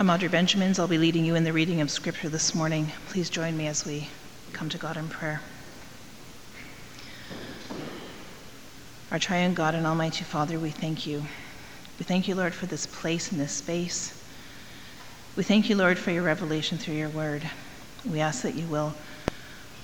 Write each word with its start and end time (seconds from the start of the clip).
I'm 0.00 0.10
Audrey 0.10 0.28
Benjamins. 0.28 0.78
I'll 0.78 0.86
be 0.86 0.96
leading 0.96 1.24
you 1.24 1.34
in 1.34 1.42
the 1.42 1.52
reading 1.52 1.80
of 1.80 1.90
Scripture 1.90 2.28
this 2.28 2.54
morning. 2.54 2.92
Please 3.08 3.28
join 3.28 3.56
me 3.56 3.66
as 3.66 3.84
we 3.84 4.08
come 4.52 4.68
to 4.68 4.78
God 4.78 4.96
in 4.96 5.08
prayer. 5.08 5.42
Our 9.10 9.18
triune 9.18 9.54
God 9.54 9.74
and 9.74 9.84
Almighty 9.84 10.22
Father, 10.22 10.60
we 10.60 10.70
thank 10.70 11.04
you. 11.04 11.26
We 11.98 12.04
thank 12.04 12.28
you, 12.28 12.36
Lord, 12.36 12.54
for 12.54 12.66
this 12.66 12.86
place 12.86 13.32
and 13.32 13.40
this 13.40 13.50
space. 13.50 14.24
We 15.34 15.42
thank 15.42 15.68
you, 15.68 15.74
Lord, 15.74 15.98
for 15.98 16.12
your 16.12 16.22
revelation 16.22 16.78
through 16.78 16.94
your 16.94 17.10
word. 17.10 17.50
We 18.04 18.20
ask 18.20 18.42
that 18.42 18.54
you 18.54 18.68
will 18.68 18.96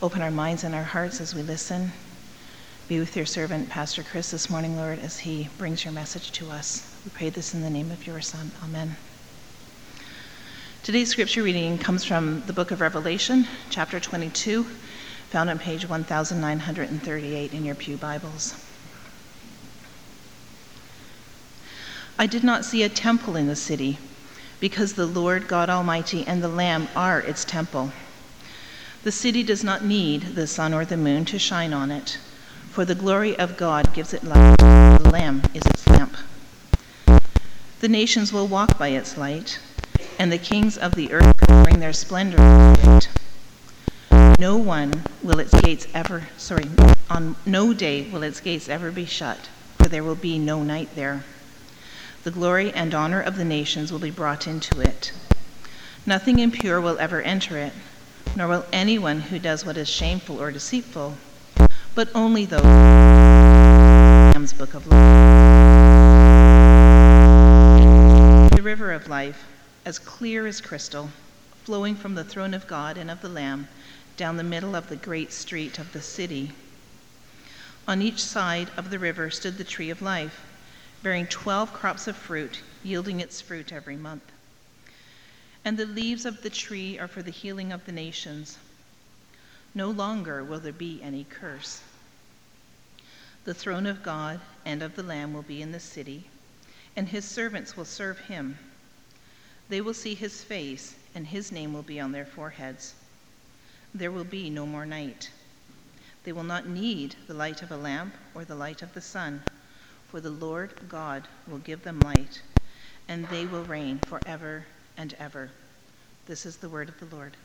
open 0.00 0.22
our 0.22 0.30
minds 0.30 0.62
and 0.62 0.76
our 0.76 0.84
hearts 0.84 1.20
as 1.20 1.34
we 1.34 1.42
listen. 1.42 1.90
Be 2.86 3.00
with 3.00 3.16
your 3.16 3.26
servant, 3.26 3.68
Pastor 3.68 4.04
Chris, 4.04 4.30
this 4.30 4.48
morning, 4.48 4.76
Lord, 4.76 5.00
as 5.00 5.18
he 5.18 5.48
brings 5.58 5.84
your 5.84 5.92
message 5.92 6.30
to 6.32 6.52
us. 6.52 7.00
We 7.04 7.10
pray 7.10 7.30
this 7.30 7.52
in 7.52 7.62
the 7.62 7.70
name 7.70 7.90
of 7.90 8.06
your 8.06 8.20
Son. 8.20 8.52
Amen. 8.62 8.96
Today's 10.84 11.08
scripture 11.08 11.42
reading 11.42 11.78
comes 11.78 12.04
from 12.04 12.42
the 12.42 12.52
book 12.52 12.70
of 12.70 12.82
Revelation, 12.82 13.48
chapter 13.70 13.98
22, 13.98 14.64
found 15.30 15.48
on 15.48 15.58
page 15.58 15.88
1938 15.88 17.54
in 17.54 17.64
your 17.64 17.74
Pew 17.74 17.96
Bibles. 17.96 18.54
I 22.18 22.26
did 22.26 22.44
not 22.44 22.66
see 22.66 22.82
a 22.82 22.90
temple 22.90 23.34
in 23.34 23.46
the 23.46 23.56
city, 23.56 23.96
because 24.60 24.92
the 24.92 25.06
Lord 25.06 25.48
God 25.48 25.70
Almighty 25.70 26.22
and 26.26 26.42
the 26.42 26.48
Lamb 26.48 26.88
are 26.94 27.18
its 27.18 27.46
temple. 27.46 27.90
The 29.04 29.12
city 29.12 29.42
does 29.42 29.64
not 29.64 29.86
need 29.86 30.34
the 30.34 30.46
sun 30.46 30.74
or 30.74 30.84
the 30.84 30.98
moon 30.98 31.24
to 31.24 31.38
shine 31.38 31.72
on 31.72 31.90
it, 31.90 32.18
for 32.68 32.84
the 32.84 32.94
glory 32.94 33.34
of 33.38 33.56
God 33.56 33.94
gives 33.94 34.12
it 34.12 34.22
light. 34.22 34.58
The 34.58 35.08
Lamb 35.10 35.44
is 35.54 35.62
its 35.64 35.86
lamp. 35.86 36.14
The 37.80 37.88
nations 37.88 38.34
will 38.34 38.46
walk 38.46 38.78
by 38.78 38.88
its 38.88 39.16
light 39.16 39.58
and 40.18 40.30
the 40.32 40.38
kings 40.38 40.76
of 40.76 40.94
the 40.94 41.12
earth 41.12 41.36
bring 41.64 41.80
their 41.80 41.92
splendor. 41.92 42.38
No 44.38 44.56
one 44.56 45.04
will 45.22 45.38
its 45.38 45.52
gates 45.60 45.86
ever, 45.94 46.28
sorry, 46.36 46.64
on 47.08 47.36
no 47.46 47.72
day 47.72 48.08
will 48.10 48.22
its 48.22 48.40
gates 48.40 48.68
ever 48.68 48.90
be 48.90 49.04
shut, 49.04 49.48
for 49.78 49.88
there 49.88 50.04
will 50.04 50.14
be 50.14 50.38
no 50.38 50.62
night 50.62 50.90
there. 50.94 51.24
The 52.24 52.30
glory 52.30 52.72
and 52.72 52.94
honor 52.94 53.20
of 53.20 53.36
the 53.36 53.44
nations 53.44 53.92
will 53.92 53.98
be 53.98 54.10
brought 54.10 54.46
into 54.46 54.80
it. 54.80 55.12
Nothing 56.06 56.38
impure 56.38 56.80
will 56.80 56.98
ever 56.98 57.22
enter 57.22 57.58
it, 57.58 57.72
nor 58.36 58.48
will 58.48 58.66
anyone 58.72 59.20
who 59.20 59.38
does 59.38 59.64
what 59.64 59.76
is 59.76 59.88
shameful 59.88 60.40
or 60.40 60.50
deceitful, 60.50 61.14
but 61.94 62.08
only 62.14 62.44
those. 62.44 62.62
Lamb's 62.62 64.52
Book 64.52 64.74
of 64.74 64.86
Life. 64.86 65.00
The 68.56 68.62
river 68.62 68.92
of 68.92 69.08
life 69.08 69.46
as 69.84 69.98
clear 69.98 70.46
as 70.46 70.60
crystal, 70.60 71.10
flowing 71.64 71.94
from 71.94 72.14
the 72.14 72.24
throne 72.24 72.54
of 72.54 72.66
God 72.66 72.96
and 72.96 73.10
of 73.10 73.20
the 73.20 73.28
Lamb 73.28 73.68
down 74.16 74.36
the 74.36 74.42
middle 74.44 74.74
of 74.76 74.88
the 74.88 74.96
great 74.96 75.32
street 75.32 75.78
of 75.78 75.92
the 75.92 76.00
city. 76.00 76.52
On 77.86 78.00
each 78.00 78.22
side 78.22 78.70
of 78.76 78.90
the 78.90 78.98
river 78.98 79.30
stood 79.30 79.58
the 79.58 79.64
tree 79.64 79.90
of 79.90 80.00
life, 80.00 80.40
bearing 81.02 81.26
twelve 81.26 81.72
crops 81.72 82.06
of 82.06 82.16
fruit, 82.16 82.60
yielding 82.82 83.20
its 83.20 83.40
fruit 83.40 83.72
every 83.72 83.96
month. 83.96 84.22
And 85.64 85.76
the 85.76 85.86
leaves 85.86 86.24
of 86.24 86.42
the 86.42 86.50
tree 86.50 86.98
are 86.98 87.08
for 87.08 87.22
the 87.22 87.30
healing 87.30 87.72
of 87.72 87.84
the 87.84 87.92
nations. 87.92 88.58
No 89.74 89.90
longer 89.90 90.42
will 90.44 90.60
there 90.60 90.72
be 90.72 91.00
any 91.02 91.24
curse. 91.24 91.82
The 93.44 93.54
throne 93.54 93.86
of 93.86 94.02
God 94.02 94.40
and 94.64 94.82
of 94.82 94.96
the 94.96 95.02
Lamb 95.02 95.34
will 95.34 95.42
be 95.42 95.60
in 95.60 95.72
the 95.72 95.80
city, 95.80 96.24
and 96.96 97.08
his 97.08 97.24
servants 97.26 97.76
will 97.76 97.84
serve 97.84 98.18
him. 98.20 98.58
They 99.68 99.80
will 99.80 99.94
see 99.94 100.14
his 100.14 100.44
face, 100.44 100.96
and 101.14 101.26
his 101.26 101.50
name 101.50 101.72
will 101.72 101.82
be 101.82 101.98
on 101.98 102.12
their 102.12 102.26
foreheads. 102.26 102.94
There 103.94 104.12
will 104.12 104.24
be 104.24 104.50
no 104.50 104.66
more 104.66 104.84
night. 104.84 105.30
They 106.24 106.32
will 106.32 106.44
not 106.44 106.66
need 106.66 107.16
the 107.26 107.34
light 107.34 107.62
of 107.62 107.70
a 107.70 107.76
lamp 107.76 108.14
or 108.34 108.44
the 108.44 108.54
light 108.54 108.82
of 108.82 108.92
the 108.92 109.00
sun, 109.00 109.42
for 110.08 110.20
the 110.20 110.30
Lord 110.30 110.88
God 110.88 111.28
will 111.46 111.58
give 111.58 111.82
them 111.82 112.02
light, 112.02 112.42
and 113.08 113.26
they 113.28 113.46
will 113.46 113.64
reign 113.64 113.98
forever 113.98 114.66
and 114.96 115.14
ever. 115.14 115.50
This 116.26 116.44
is 116.46 116.58
the 116.58 116.68
word 116.68 116.88
of 116.88 116.98
the 117.00 117.06
Lord. 117.14 117.36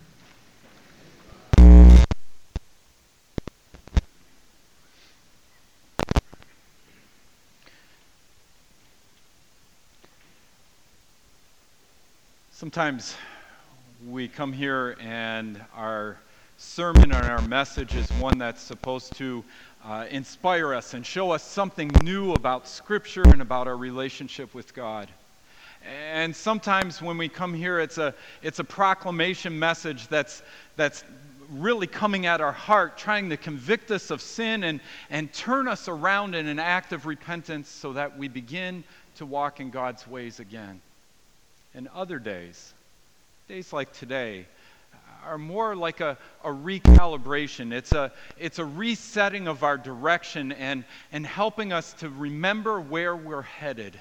Sometimes 12.60 13.16
we 14.06 14.28
come 14.28 14.52
here 14.52 14.98
and 15.00 15.64
our 15.78 16.18
sermon 16.58 17.14
and 17.14 17.14
our 17.14 17.42
message 17.44 17.96
is 17.96 18.12
one 18.20 18.38
that's 18.38 18.62
supposed 18.62 19.16
to 19.16 19.46
uh, 19.86 20.08
inspire 20.12 20.74
us 20.74 20.94
and 20.94 21.06
show 21.06 21.32
us 21.32 21.42
something 21.42 21.90
new 22.04 22.34
about 22.34 22.68
Scripture 22.68 23.24
and 23.24 23.42
about 23.42 23.70
our 23.70 23.78
relationship 23.78 24.54
with 24.54 24.74
God. 24.74 25.08
And 26.12 26.36
sometimes 26.36 27.02
when 27.02 27.18
we 27.18 27.30
come 27.30 27.54
here, 27.54 27.80
it's 27.80 27.98
a, 27.98 28.14
it's 28.42 28.60
a 28.60 28.66
proclamation 28.66 29.58
message 29.58 30.10
that's, 30.10 30.44
that's 30.76 31.06
really 31.50 31.88
coming 31.88 32.26
at 32.26 32.42
our 32.42 32.52
heart, 32.52 32.98
trying 32.98 33.30
to 33.30 33.38
convict 33.38 33.90
us 33.90 34.12
of 34.12 34.22
sin 34.22 34.66
and, 34.66 34.82
and 35.10 35.32
turn 35.32 35.70
us 35.70 35.88
around 35.88 36.36
in 36.36 36.46
an 36.46 36.60
act 36.60 36.92
of 36.92 37.06
repentance 37.06 37.70
so 37.70 37.94
that 37.94 38.18
we 38.18 38.28
begin 38.28 38.84
to 39.16 39.26
walk 39.26 39.62
in 39.62 39.70
God's 39.70 40.06
ways 40.06 40.42
again. 40.42 40.82
And 41.76 41.88
other 41.94 42.20
days, 42.20 42.74
days 43.48 43.72
like 43.72 43.94
today, 43.94 44.46
are 45.26 45.38
more 45.38 45.76
like 45.76 46.00
a, 46.00 46.18
a 46.44 46.50
recalibration. 46.50 47.72
It's 47.72 47.92
a, 47.92 48.12
it's 48.38 48.60
a 48.60 48.66
resetting 48.66 49.48
of 49.48 49.64
our 49.64 49.78
direction 49.78 50.52
and, 50.54 50.84
and 51.12 51.26
helping 51.26 51.74
us 51.74 51.94
to 51.94 52.10
remember 52.10 52.80
where 52.80 53.16
we're 53.16 53.42
headed. 53.42 54.00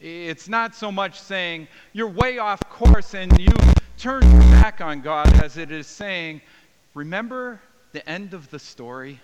It's 0.00 0.48
not 0.48 0.74
so 0.74 0.92
much 0.92 1.20
saying 1.20 1.68
you're 1.92 2.08
way 2.08 2.38
off 2.38 2.60
course 2.70 3.14
and 3.14 3.36
you 3.38 3.52
turn 3.96 4.22
your 4.30 4.40
back 4.42 4.80
on 4.80 5.00
God 5.00 5.42
as 5.42 5.56
it 5.56 5.72
is 5.72 5.86
saying, 5.86 6.40
remember 6.94 7.60
the 7.92 8.08
end 8.08 8.32
of 8.32 8.48
the 8.50 8.58
story. 8.58 9.20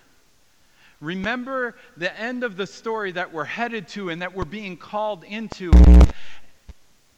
Remember 1.00 1.76
the 1.96 2.18
end 2.18 2.44
of 2.44 2.56
the 2.56 2.66
story 2.66 3.12
that 3.12 3.32
we're 3.32 3.44
headed 3.44 3.88
to 3.88 4.10
and 4.10 4.22
that 4.22 4.34
we're 4.34 4.44
being 4.44 4.76
called 4.76 5.22
into. 5.24 5.70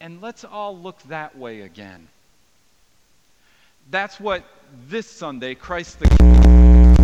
And 0.00 0.20
let's 0.20 0.44
all 0.44 0.76
look 0.76 1.02
that 1.04 1.36
way 1.36 1.62
again. 1.62 2.08
That's 3.90 4.20
what 4.20 4.44
this 4.88 5.06
Sunday, 5.08 5.54
Christ 5.54 6.00
the 6.00 6.08
King 6.08 6.96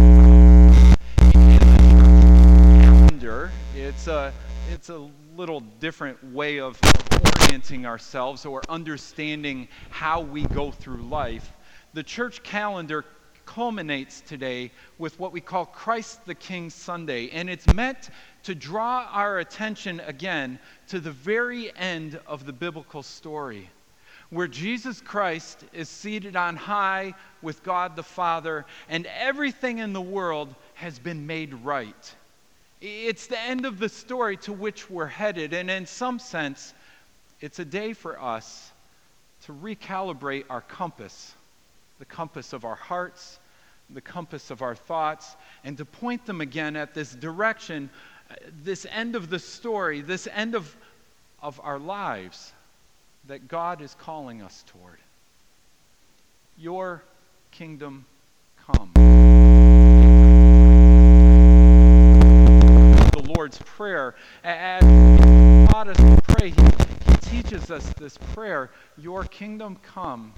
calendar, 2.83 3.51
it's 3.75 4.09
a, 4.09 4.33
it's 4.71 4.91
a 4.91 5.09
little 5.37 5.61
different 5.81 6.23
way 6.33 6.61
of 6.61 6.79
orienting 7.49 7.87
ourselves 7.87 8.45
or 8.45 8.63
understanding 8.69 9.69
how 9.91 10.21
we 10.21 10.45
go 10.45 10.71
through 10.71 11.03
life. 11.03 11.53
The 11.95 12.03
church 12.03 12.43
calendar 12.43 13.05
culminates 13.47 14.21
today 14.21 14.71
with 14.99 15.19
what 15.19 15.33
we 15.33 15.41
call 15.41 15.67
Christ 15.67 16.25
the 16.27 16.35
King 16.35 16.69
Sunday, 16.69 17.31
and 17.31 17.49
it's 17.49 17.73
meant 17.75 18.11
to 18.45 18.55
draw 18.55 19.09
our 19.11 19.39
attention 19.39 20.01
again 20.01 20.59
to 20.89 21.01
the 21.01 21.11
very 21.11 21.75
end 21.77 22.19
of 22.27 22.45
the 22.47 22.53
biblical 22.53 23.03
story, 23.03 23.71
where 24.31 24.49
Jesus 24.49 25.01
Christ 25.01 25.65
is 25.73 25.89
seated 25.89 26.37
on 26.37 26.57
high 26.57 27.15
with 27.41 27.63
God 27.63 27.97
the 27.97 28.03
Father, 28.03 28.65
and 28.89 29.07
everything 29.07 29.79
in 29.79 29.93
the 29.93 30.01
world 30.01 30.55
has 30.75 30.99
been 30.99 31.27
made 31.27 31.55
right. 31.55 32.15
It's 32.81 33.29
the 33.29 33.39
end 33.39 33.65
of 33.65 33.79
the 33.79 33.89
story 33.89 34.37
to 34.39 34.53
which 34.53 34.91
we're 34.91 35.07
headed, 35.07 35.53
and 35.53 35.71
in 35.71 35.87
some 35.87 36.19
sense, 36.19 36.75
it's 37.41 37.59
a 37.59 37.65
day 37.65 37.93
for 37.93 38.21
us 38.21 38.73
to 39.45 39.53
recalibrate 39.53 40.45
our 40.51 40.63
compass, 40.63 41.33
the 41.99 42.05
compass 42.05 42.53
of 42.53 42.65
our 42.65 42.75
hearts, 42.75 43.39
the 43.91 44.01
compass 44.01 44.51
of 44.51 44.63
our 44.63 44.75
thoughts, 44.75 45.37
and 45.65 45.77
to 45.79 45.85
point 45.85 46.25
them 46.27 46.41
again 46.41 46.77
at 46.77 46.95
this 46.95 47.13
direction 47.13 47.91
this 48.63 48.87
end 48.91 49.17
of 49.17 49.31
the 49.31 49.39
story, 49.39 50.01
this 50.01 50.29
end 50.33 50.55
of, 50.55 50.75
of 51.43 51.61
our 51.63 51.79
lives 51.79 52.53
that 53.27 53.49
God 53.49 53.81
is 53.81 53.95
calling 53.95 54.43
us 54.43 54.65
toward. 54.67 54.99
Your 56.59 57.03
kingdom 57.51 58.05
come. 58.67 58.91
The 63.13 63.33
Lord's 63.37 63.59
Prayer, 63.59 64.15
as 64.45 64.83
he 64.83 65.67
taught 65.73 65.89
us 65.89 65.97
to 65.97 66.21
pray, 66.23 66.51
he, 66.51 66.63
he 67.11 67.43
teaches 67.43 67.71
us 67.71 67.87
this 67.95 68.19
prayer 68.35 68.71
Your 68.99 69.25
kingdom 69.25 69.79
come, 69.83 70.33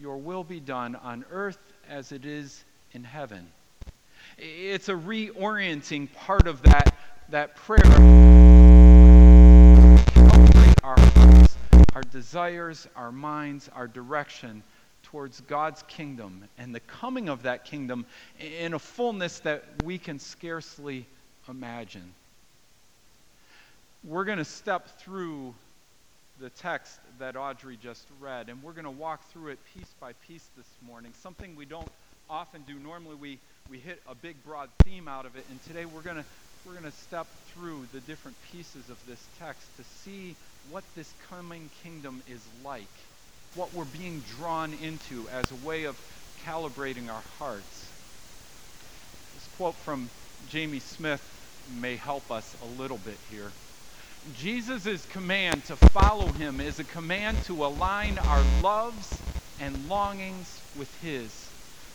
your 0.00 0.16
will 0.16 0.44
be 0.44 0.60
done 0.60 0.96
on 0.96 1.24
earth 1.30 1.58
as 1.88 2.12
it 2.12 2.24
is 2.24 2.64
in 2.92 3.04
heaven. 3.04 3.48
It's 4.38 4.88
a 4.88 4.94
reorienting 4.94 6.12
part 6.14 6.46
of 6.46 6.62
that 6.62 6.94
that 7.30 7.54
prayer 7.56 7.84
our 10.82 10.98
hearts, 10.98 11.56
our 11.94 12.02
desires, 12.04 12.88
our 12.96 13.12
minds, 13.12 13.68
our 13.74 13.86
direction 13.86 14.62
towards 15.02 15.42
God's 15.42 15.82
kingdom 15.88 16.44
and 16.56 16.74
the 16.74 16.80
coming 16.80 17.28
of 17.28 17.42
that 17.42 17.64
kingdom 17.64 18.06
in 18.38 18.72
a 18.72 18.78
fullness 18.78 19.40
that 19.40 19.64
we 19.84 19.98
can 19.98 20.18
scarcely 20.18 21.04
imagine. 21.48 22.14
We're 24.04 24.24
going 24.24 24.38
to 24.38 24.44
step 24.44 24.98
through 24.98 25.54
the 26.40 26.50
text 26.50 26.98
that 27.18 27.36
Audrey 27.36 27.78
just 27.82 28.06
read, 28.20 28.48
and 28.48 28.62
we're 28.62 28.72
going 28.72 28.84
to 28.84 28.90
walk 28.90 29.28
through 29.30 29.48
it 29.48 29.58
piece 29.74 29.92
by 30.00 30.12
piece 30.26 30.46
this 30.56 30.68
morning, 30.86 31.12
something 31.20 31.56
we 31.56 31.66
don't 31.66 31.90
often 32.30 32.62
do. 32.66 32.74
Normally, 32.74 33.16
we, 33.16 33.38
we 33.68 33.78
hit 33.78 34.00
a 34.08 34.14
big, 34.14 34.36
broad 34.44 34.68
theme 34.84 35.08
out 35.08 35.26
of 35.26 35.36
it, 35.36 35.44
and 35.50 35.62
today 35.64 35.84
we're 35.84 36.02
going 36.02 36.16
to 36.16 36.24
we're 36.64 36.72
going 36.72 36.84
to 36.84 36.90
step 36.90 37.28
through 37.46 37.86
the 37.92 38.00
different 38.00 38.36
pieces 38.40 38.90
of 38.90 39.04
this 39.06 39.28
text 39.38 39.74
to 39.76 39.84
see 39.84 40.36
what 40.70 40.84
this 40.94 41.14
coming 41.28 41.68
kingdom 41.70 42.22
is 42.26 42.42
like, 42.62 42.88
what 43.54 43.72
we're 43.72 43.84
being 43.84 44.20
drawn 44.20 44.74
into 44.74 45.28
as 45.28 45.50
a 45.50 45.56
way 45.56 45.84
of 45.84 45.96
calibrating 46.44 47.08
our 47.10 47.22
hearts. 47.38 47.92
This 49.34 49.46
quote 49.46 49.78
from 49.78 50.10
Jamie 50.46 50.80
Smith 50.80 51.22
may 51.66 51.96
help 51.96 52.30
us 52.30 52.56
a 52.60 52.66
little 52.66 52.98
bit 52.98 53.20
here. 53.28 53.52
Jesus' 54.32 55.06
command 55.06 55.64
to 55.66 55.76
follow 55.76 56.32
him 56.32 56.60
is 56.60 56.78
a 56.78 56.84
command 56.84 57.38
to 57.44 57.64
align 57.64 58.18
our 58.18 58.42
loves 58.62 59.22
and 59.58 59.88
longings 59.88 60.62
with 60.74 60.94
his, 60.96 61.52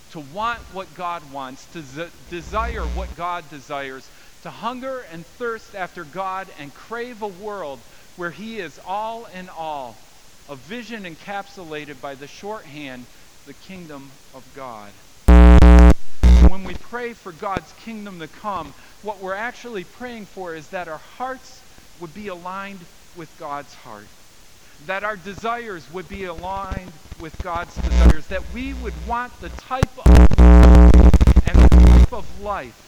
to 0.10 0.20
want 0.20 0.62
what 0.74 0.94
God 0.94 1.32
wants, 1.32 1.66
to 1.68 1.82
z- 1.82 2.12
desire 2.30 2.84
what 2.84 3.16
God 3.16 3.50
desires, 3.50 4.12
to 4.44 4.50
hunger 4.50 5.06
and 5.10 5.26
thirst 5.26 5.74
after 5.74 6.04
God 6.04 6.48
and 6.60 6.74
crave 6.74 7.22
a 7.22 7.28
world 7.28 7.80
where 8.18 8.30
he 8.30 8.60
is 8.60 8.78
all 8.86 9.26
in 9.34 9.48
all, 9.48 9.96
a 10.50 10.56
vision 10.56 11.04
encapsulated 11.04 12.00
by 12.02 12.14
the 12.14 12.28
shorthand, 12.28 13.06
the 13.46 13.54
kingdom 13.54 14.12
of 14.36 14.46
God. 14.54 14.92
When 16.50 16.66
we 16.66 16.74
pray 16.76 17.14
for 17.14 17.32
God's 17.32 17.72
kingdom 17.86 18.20
to 18.20 18.28
come, 18.28 18.74
what 19.02 19.20
we're 19.20 19.34
actually 19.34 19.86
praying 19.86 20.26
for 20.26 20.54
is 20.54 20.68
that 20.68 20.90
our 20.90 21.02
hearts 21.18 21.62
would 22.02 22.14
be 22.14 22.28
aligned 22.28 22.82
with 23.16 23.34
God's 23.40 23.74
heart. 23.74 24.08
That 24.88 25.06
our 25.06 25.16
desires 25.16 25.88
would 25.94 26.10
be 26.10 26.26
aligned 26.26 26.92
with 27.22 27.42
God's 27.42 27.74
desires. 27.76 28.28
That 28.28 28.44
we 28.54 28.74
would 28.74 28.94
want 29.08 29.40
the 29.40 29.50
type 29.50 29.98
of 30.06 30.40
and 31.48 31.58
the 31.58 31.70
type 31.70 32.12
of 32.12 32.42
life 32.42 32.84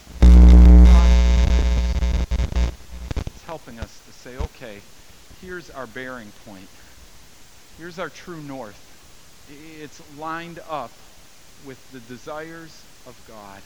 helping 3.45 3.80
us 3.80 4.01
to 4.07 4.13
say, 4.13 4.36
okay, 4.38 4.81
here's 5.42 5.69
our 5.69 5.88
bearing 5.88 6.31
point. 6.45 6.68
Here's 7.77 8.00
our 8.00 8.09
true 8.09 8.42
north. 8.42 8.80
It's 9.81 10.01
lined 10.18 10.59
up 10.69 10.92
with 11.65 11.77
the 11.92 12.00
desires 12.00 12.83
of 13.06 13.15
God. 13.27 13.62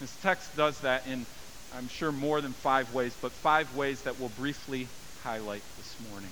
This 0.00 0.14
text 0.22 0.56
does 0.56 0.80
that 0.80 1.06
in 1.06 1.26
I'm 1.76 1.88
sure 1.88 2.10
more 2.12 2.40
than 2.40 2.52
five 2.52 2.94
ways, 2.94 3.14
but 3.20 3.30
five 3.30 3.76
ways 3.76 4.00
that 4.02 4.18
we'll 4.18 4.30
briefly 4.30 4.88
highlight 5.22 5.62
this 5.76 5.96
morning. 6.10 6.30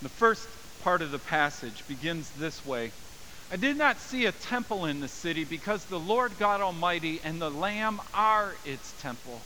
The 0.00 0.08
first 0.08 0.48
part 0.84 1.02
of 1.02 1.10
the 1.10 1.18
passage 1.18 1.82
begins 1.88 2.30
this 2.38 2.64
way 2.64 2.92
I 3.50 3.56
did 3.56 3.76
not 3.76 4.00
see 4.00 4.24
a 4.24 4.32
temple 4.32 4.86
in 4.86 5.00
the 5.00 5.08
city 5.08 5.44
because 5.44 5.84
the 5.84 5.98
Lord 5.98 6.32
God 6.38 6.62
Almighty 6.62 7.20
and 7.22 7.40
the 7.40 7.50
Lamb 7.50 8.00
are 8.14 8.54
its 8.64 8.94
temple. 9.02 9.42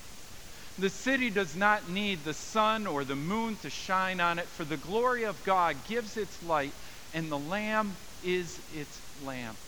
The 0.78 0.90
city 0.90 1.30
does 1.30 1.56
not 1.56 1.90
need 1.90 2.22
the 2.22 2.34
sun 2.34 2.86
or 2.86 3.04
the 3.04 3.16
moon 3.16 3.56
to 3.58 3.70
shine 3.70 4.20
on 4.20 4.38
it, 4.38 4.50
for 4.50 4.64
the 4.64 4.76
glory 4.76 5.24
of 5.24 5.42
God 5.42 5.84
gives 5.84 6.16
its 6.16 6.42
light, 6.42 6.74
and 7.14 7.32
the 7.32 7.38
Lamb 7.38 7.96
is 8.22 8.60
its 8.74 9.00
lamp. 9.22 9.58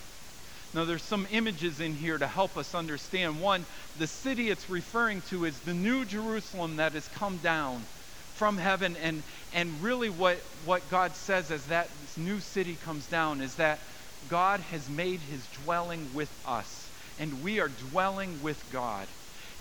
Now, 0.74 0.84
there's 0.84 1.02
some 1.02 1.26
images 1.30 1.80
in 1.80 1.94
here 1.94 2.18
to 2.18 2.26
help 2.26 2.58
us 2.58 2.74
understand. 2.74 3.40
One, 3.40 3.64
the 3.96 4.06
city 4.06 4.50
it's 4.50 4.68
referring 4.68 5.22
to 5.22 5.46
is 5.46 5.60
the 5.60 5.72
new 5.72 6.04
Jerusalem 6.04 6.76
that 6.76 6.92
has 6.92 7.08
come 7.08 7.38
down 7.38 7.86
from 8.34 8.58
heaven. 8.58 8.94
And, 8.96 9.22
and 9.54 9.82
really, 9.82 10.10
what, 10.10 10.44
what 10.66 10.90
God 10.90 11.16
says 11.16 11.50
as 11.50 11.64
that 11.66 11.90
new 12.18 12.38
city 12.38 12.76
comes 12.76 13.06
down 13.06 13.40
is 13.40 13.54
that 13.54 13.80
God 14.28 14.60
has 14.60 14.90
made 14.90 15.20
his 15.22 15.46
dwelling 15.48 16.12
with 16.12 16.30
us, 16.44 16.90
and 17.18 17.42
we 17.42 17.60
are 17.60 17.68
dwelling 17.68 18.42
with 18.42 18.70
God. 18.70 19.08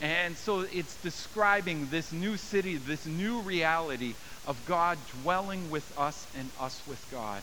And 0.01 0.37
so 0.37 0.61
it's 0.71 0.95
describing 1.01 1.87
this 1.89 2.11
new 2.11 2.37
city, 2.37 2.77
this 2.77 3.05
new 3.05 3.39
reality 3.41 4.13
of 4.45 4.63
God 4.67 4.97
dwelling 5.21 5.71
with 5.71 5.97
us 5.97 6.27
and 6.37 6.49
us 6.59 6.81
with 6.87 7.03
God. 7.11 7.41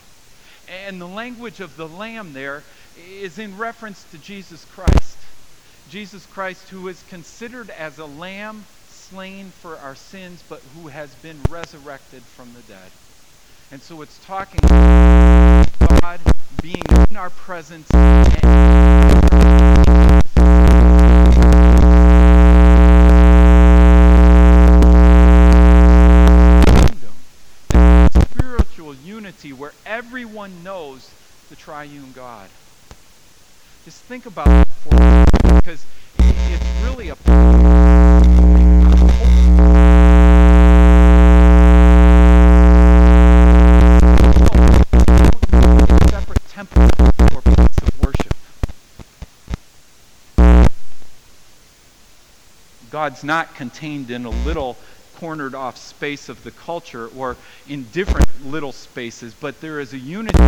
And 0.68 1.00
the 1.00 1.08
language 1.08 1.60
of 1.60 1.76
the 1.76 1.88
lamb 1.88 2.32
there 2.32 2.62
is 3.10 3.38
in 3.38 3.56
reference 3.58 4.04
to 4.12 4.18
Jesus 4.18 4.64
Christ. 4.66 5.18
Jesus 5.90 6.26
Christ, 6.26 6.68
who 6.68 6.88
is 6.88 7.02
considered 7.10 7.70
as 7.70 7.98
a 7.98 8.06
lamb 8.06 8.64
slain 8.88 9.50
for 9.60 9.76
our 9.78 9.94
sins, 9.94 10.42
but 10.48 10.62
who 10.74 10.88
has 10.88 11.14
been 11.16 11.38
resurrected 11.50 12.22
from 12.22 12.52
the 12.54 12.62
dead. 12.62 12.90
And 13.70 13.82
so 13.82 14.00
it's 14.02 14.18
talking 14.24 14.60
about 14.64 15.68
God 16.00 16.20
being 16.62 16.82
in 17.10 17.16
our 17.16 17.30
presence 17.30 17.88
spiritual 17.88 19.33
triune 31.64 32.12
God. 32.14 32.50
Just 33.86 34.02
think 34.02 34.26
about 34.26 34.44
that 34.44 34.68
for 34.68 34.94
a 34.94 35.00
minute 35.00 35.64
because 35.64 35.86
it's 36.18 36.84
really 36.84 37.08
a 37.08 37.16
separate 46.10 46.48
temple 46.50 46.82
or 47.34 47.40
place 47.40 47.78
of 47.80 48.02
worship. 48.04 48.34
God's 52.90 53.24
not 53.24 53.54
contained 53.54 54.10
in 54.10 54.26
a 54.26 54.30
little 54.30 54.76
cornered 55.16 55.54
off 55.54 55.76
space 55.76 56.28
of 56.28 56.42
the 56.44 56.50
culture 56.50 57.08
or 57.16 57.36
in 57.68 57.84
different 57.92 58.26
little 58.46 58.72
spaces, 58.72 59.34
but 59.38 59.60
there 59.60 59.80
is 59.80 59.92
a 59.92 59.98
unity 59.98 60.38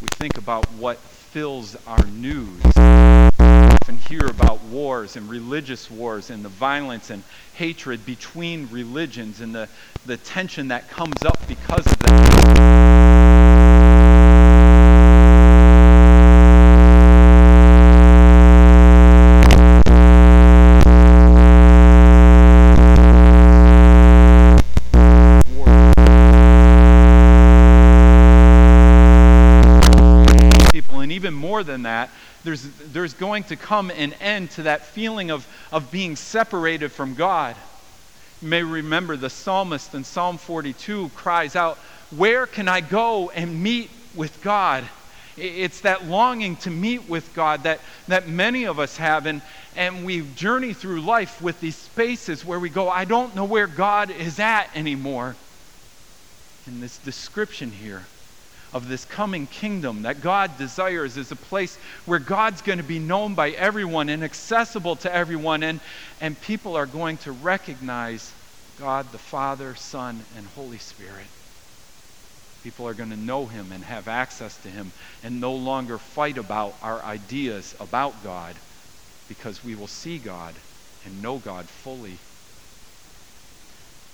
We 0.00 0.08
think 0.18 0.38
about 0.38 0.70
what 0.72 0.98
fills 0.98 1.76
our 1.86 2.04
news. 2.06 2.62
We 2.66 3.44
often 3.44 3.96
hear 3.96 4.26
about 4.26 4.62
wars 4.64 5.16
and 5.16 5.28
religious 5.28 5.90
wars 5.90 6.30
and 6.30 6.44
the 6.44 6.48
violence 6.48 7.10
and 7.10 7.22
hatred 7.54 8.06
between 8.06 8.68
religions 8.70 9.40
and 9.40 9.54
the, 9.54 9.68
the 10.06 10.16
tension 10.16 10.68
that 10.68 10.88
comes 10.88 11.24
up 11.24 11.38
because 11.48 11.86
of 11.86 11.98
that. 12.00 13.23
Going 33.18 33.44
to 33.44 33.56
come 33.56 33.90
an 33.90 34.12
end 34.14 34.50
to 34.52 34.64
that 34.64 34.86
feeling 34.86 35.30
of, 35.30 35.46
of 35.72 35.90
being 35.90 36.16
separated 36.16 36.92
from 36.92 37.14
God. 37.14 37.56
You 38.40 38.48
may 38.48 38.62
remember 38.62 39.16
the 39.16 39.30
psalmist 39.30 39.94
in 39.94 40.04
Psalm 40.04 40.38
42 40.38 41.10
cries 41.14 41.56
out, 41.56 41.78
Where 42.10 42.46
can 42.46 42.68
I 42.68 42.80
go 42.80 43.30
and 43.30 43.62
meet 43.62 43.90
with 44.14 44.42
God? 44.42 44.84
It's 45.36 45.80
that 45.80 46.04
longing 46.06 46.56
to 46.58 46.70
meet 46.70 47.08
with 47.08 47.34
God 47.34 47.64
that, 47.64 47.80
that 48.06 48.28
many 48.28 48.64
of 48.64 48.78
us 48.78 48.96
have. 48.98 49.26
And, 49.26 49.42
and 49.74 50.04
we 50.04 50.20
journey 50.20 50.74
through 50.74 51.00
life 51.00 51.42
with 51.42 51.60
these 51.60 51.76
spaces 51.76 52.44
where 52.44 52.60
we 52.60 52.68
go, 52.68 52.88
I 52.88 53.04
don't 53.04 53.34
know 53.34 53.44
where 53.44 53.66
God 53.66 54.10
is 54.10 54.38
at 54.38 54.68
anymore. 54.76 55.34
In 56.66 56.80
this 56.80 56.98
description 56.98 57.72
here, 57.72 58.06
of 58.74 58.88
this 58.88 59.04
coming 59.04 59.46
kingdom 59.46 60.02
that 60.02 60.20
God 60.20 60.56
desires 60.56 61.16
is 61.16 61.30
a 61.30 61.36
place 61.36 61.78
where 62.04 62.18
God's 62.18 62.60
going 62.60 62.78
to 62.78 62.84
be 62.84 62.98
known 62.98 63.36
by 63.36 63.50
everyone 63.50 64.08
and 64.08 64.24
accessible 64.24 64.96
to 64.96 65.14
everyone, 65.14 65.62
and, 65.62 65.80
and 66.20 66.38
people 66.40 66.76
are 66.76 66.84
going 66.84 67.16
to 67.18 67.30
recognize 67.30 68.34
God 68.76 69.12
the 69.12 69.18
Father, 69.18 69.76
Son, 69.76 70.26
and 70.34 70.44
Holy 70.48 70.78
Spirit. 70.78 71.28
People 72.64 72.88
are 72.88 72.94
going 72.94 73.10
to 73.10 73.16
know 73.16 73.46
Him 73.46 73.70
and 73.70 73.84
have 73.84 74.08
access 74.08 74.56
to 74.58 74.68
Him 74.68 74.92
and 75.22 75.40
no 75.40 75.54
longer 75.54 75.96
fight 75.96 76.36
about 76.36 76.76
our 76.82 77.04
ideas 77.04 77.76
about 77.78 78.24
God, 78.24 78.58
because 79.28 79.62
we 79.62 79.76
will 79.76 79.86
see 79.86 80.18
God 80.18 80.56
and 81.04 81.22
know 81.22 81.38
God 81.38 81.70
fully. 81.70 82.18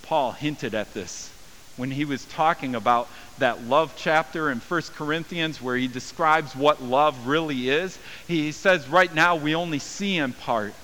Paul 0.02 0.32
hinted 0.32 0.74
at 0.74 0.92
this 0.92 1.32
when 1.80 1.90
he 1.90 2.04
was 2.04 2.26
talking 2.26 2.74
about 2.74 3.08
that 3.38 3.64
love 3.64 3.94
chapter 3.96 4.50
in 4.50 4.60
1 4.60 4.82
Corinthians 4.94 5.62
where 5.62 5.76
he 5.76 5.88
describes 5.88 6.54
what 6.54 6.82
love 6.82 7.26
really 7.26 7.70
is. 7.70 7.98
He 8.28 8.52
says, 8.52 8.86
right 8.86 9.12
now 9.12 9.34
we 9.34 9.54
only 9.54 9.78
see 9.78 10.18
in 10.18 10.34
part, 10.34 10.74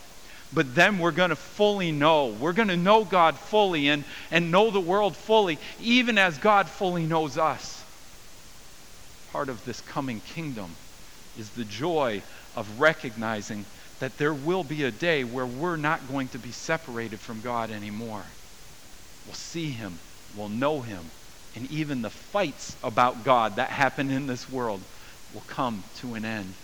but 0.50 0.74
then 0.74 0.98
we're 0.98 1.10
going 1.10 1.28
to 1.28 1.36
fully 1.36 1.92
know. 1.92 2.28
We're 2.28 2.54
going 2.54 2.68
to 2.68 2.78
know 2.78 3.04
God 3.04 3.38
fully 3.38 3.88
and, 3.88 4.06
and 4.30 4.50
know 4.50 4.70
the 4.70 4.80
world 4.80 5.14
fully, 5.14 5.58
even 5.78 6.16
as 6.16 6.38
God 6.38 6.66
fully 6.66 7.04
knows 7.04 7.36
us. 7.36 7.84
Part 9.28 9.50
of 9.50 9.62
this 9.66 9.82
coming 9.82 10.22
kingdom 10.22 10.76
is 11.36 11.50
the 11.50 11.66
joy 11.66 12.22
of 12.54 12.80
recognizing 12.80 13.66
that 13.98 14.16
there 14.16 14.32
will 14.32 14.64
be 14.64 14.84
a 14.84 14.90
day 14.90 15.24
where 15.24 15.46
we're 15.46 15.76
not 15.76 16.08
going 16.08 16.28
to 16.28 16.38
be 16.38 16.52
separated 16.52 17.20
from 17.20 17.42
God 17.42 17.70
anymore. 17.70 18.24
We'll 19.26 19.34
see 19.34 19.70
Him, 19.70 20.00
we'll 20.36 20.48
know 20.48 20.82
Him, 20.82 21.10
and 21.54 21.70
even 21.70 22.02
the 22.02 22.10
fights 22.10 22.76
about 22.82 23.24
God 23.24 23.56
that 23.56 23.70
happen 23.70 24.10
in 24.10 24.26
this 24.26 24.48
world 24.48 24.82
will 25.32 25.42
come 25.42 25.84
to 25.96 26.14
an 26.14 26.24
end. 26.24 26.54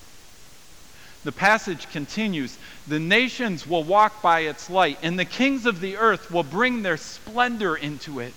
The 1.25 1.33
passage 1.33 1.88
continues 1.91 2.59
The 2.87 3.00
nations 3.00 3.67
will 3.67 3.85
walk 3.85 4.23
by 4.23 4.41
its 4.41 4.69
light, 4.69 4.99
and 5.02 5.19
the 5.19 5.25
kings 5.25 5.67
of 5.67 5.81
the 5.81 5.97
earth 5.97 6.31
will 6.31 6.43
bring 6.43 6.83
their 6.83 6.97
splendor 6.97 7.76
into 7.76 8.21
it. 8.21 8.35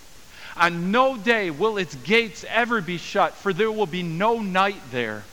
On 0.56 0.92
no 0.92 1.18
day 1.18 1.50
will 1.50 1.78
its 1.78 1.96
gates 1.96 2.46
ever 2.48 2.82
be 2.82 2.98
shut, 2.98 3.36
for 3.36 3.52
there 3.52 3.72
will 3.72 3.88
be 3.88 4.04
no 4.04 4.40
night 4.40 4.82
there. 4.92 5.26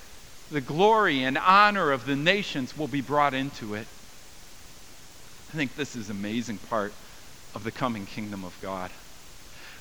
The 0.50 0.61
glory 0.61 1.23
and 1.23 1.38
honor 1.38 1.92
of 1.92 2.06
the 2.06 2.16
nations 2.16 2.76
will 2.76 2.88
be 2.88 3.00
brought 3.00 3.35
into 3.35 3.75
it. 3.75 3.87
I 5.52 5.56
think 5.56 5.76
this 5.76 5.94
is 5.94 6.11
an 6.11 6.16
amazing 6.16 6.59
part 6.59 6.94
of 7.54 7.62
the 7.62 7.71
coming 7.71 8.06
kingdom 8.06 8.44
of 8.44 8.59
God. 8.61 8.90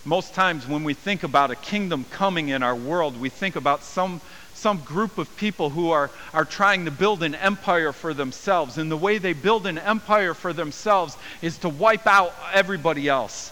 Most 0.04 0.34
times 0.34 0.68
when 0.68 0.84
we 0.84 0.96
think 0.96 1.22
about 1.22 1.52
a 1.52 1.56
kingdom 1.56 2.06
coming 2.06 2.50
in 2.50 2.64
our 2.64 2.76
world, 2.76 3.18
we 3.18 3.30
think 3.30 3.56
about 3.56 3.84
some, 3.84 4.20
some 4.52 4.80
group 4.80 5.20
of 5.20 5.36
people 5.36 5.70
who 5.70 5.92
are, 5.92 6.12
are 6.34 6.46
trying 6.46 6.86
to 6.86 6.92
build 6.92 7.22
an 7.22 7.36
empire 7.36 7.94
for 7.94 8.14
themselves. 8.14 8.80
And 8.80 8.92
the 8.92 8.98
way 8.98 9.20
they 9.20 9.34
build 9.34 9.68
an 9.68 9.78
empire 9.78 10.34
for 10.34 10.54
themselves 10.54 11.18
is 11.44 11.60
to 11.60 11.70
wipe 11.70 12.08
out 12.08 12.34
everybody 12.52 13.08
else, 13.08 13.52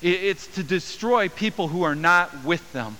it's 0.00 0.46
to 0.48 0.62
destroy 0.62 1.28
people 1.28 1.66
who 1.66 1.82
are 1.82 1.96
not 1.96 2.44
with 2.44 2.70
them. 2.72 2.98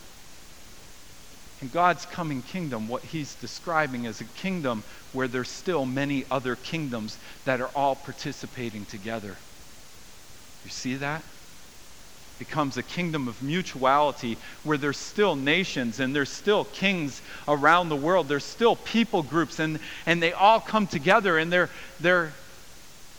In 1.61 1.69
God's 1.69 2.07
coming 2.07 2.43
kingdom, 2.43 2.89
what 2.89 3.05
he's 3.05 3.37
describing 3.37 4.05
is 4.05 4.21
a 4.21 4.25
kingdom 4.25 4.83
where 5.13 5.29
there's 5.29 5.49
still 5.49 5.87
many 5.87 6.25
other 6.29 6.57
kingdoms 6.57 7.21
that 7.45 7.61
are 7.61 7.69
all 7.69 7.95
participating 7.95 8.85
together. 8.85 9.39
You 10.65 10.71
see 10.71 10.97
that? 10.97 11.25
Becomes 12.39 12.77
a 12.77 12.83
kingdom 12.83 13.29
of 13.29 13.43
mutuality 13.43 14.39
where 14.63 14.79
there's 14.79 14.97
still 14.97 15.35
nations 15.35 16.01
and 16.01 16.15
there's 16.15 16.31
still 16.31 16.65
kings 16.65 17.21
around 17.47 17.89
the 17.89 17.97
world. 17.97 18.29
There's 18.29 18.45
still 18.45 18.77
people 18.77 19.23
groups 19.23 19.59
and, 19.59 19.81
and 20.07 20.23
they 20.23 20.33
all 20.33 20.61
come 20.61 20.87
together 20.87 21.39
and 21.39 21.53
they're, 21.53 21.71
they're, 22.01 22.35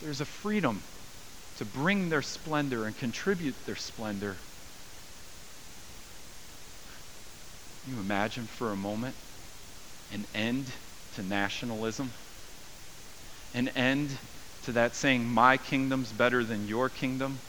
there's 0.01 0.21
a 0.21 0.25
freedom 0.25 0.81
to 1.57 1.65
bring 1.65 2.09
their 2.09 2.21
splendor 2.21 2.85
and 2.85 2.95
contribute 2.95 3.55
their 3.65 3.75
splendor. 3.75 4.37
Can 7.83 7.93
you 7.93 7.99
imagine 7.99 8.45
for 8.45 8.71
a 8.71 8.75
moment 8.75 9.15
an 10.13 10.25
end 10.33 10.71
to 11.15 11.23
nationalism? 11.23 12.11
An 13.53 13.67
end 13.69 14.11
to 14.63 14.71
that 14.73 14.95
saying, 14.95 15.25
my 15.25 15.57
kingdom's 15.57 16.13
better 16.13 16.43
than 16.43 16.67
your 16.67 16.89
kingdom? 16.89 17.39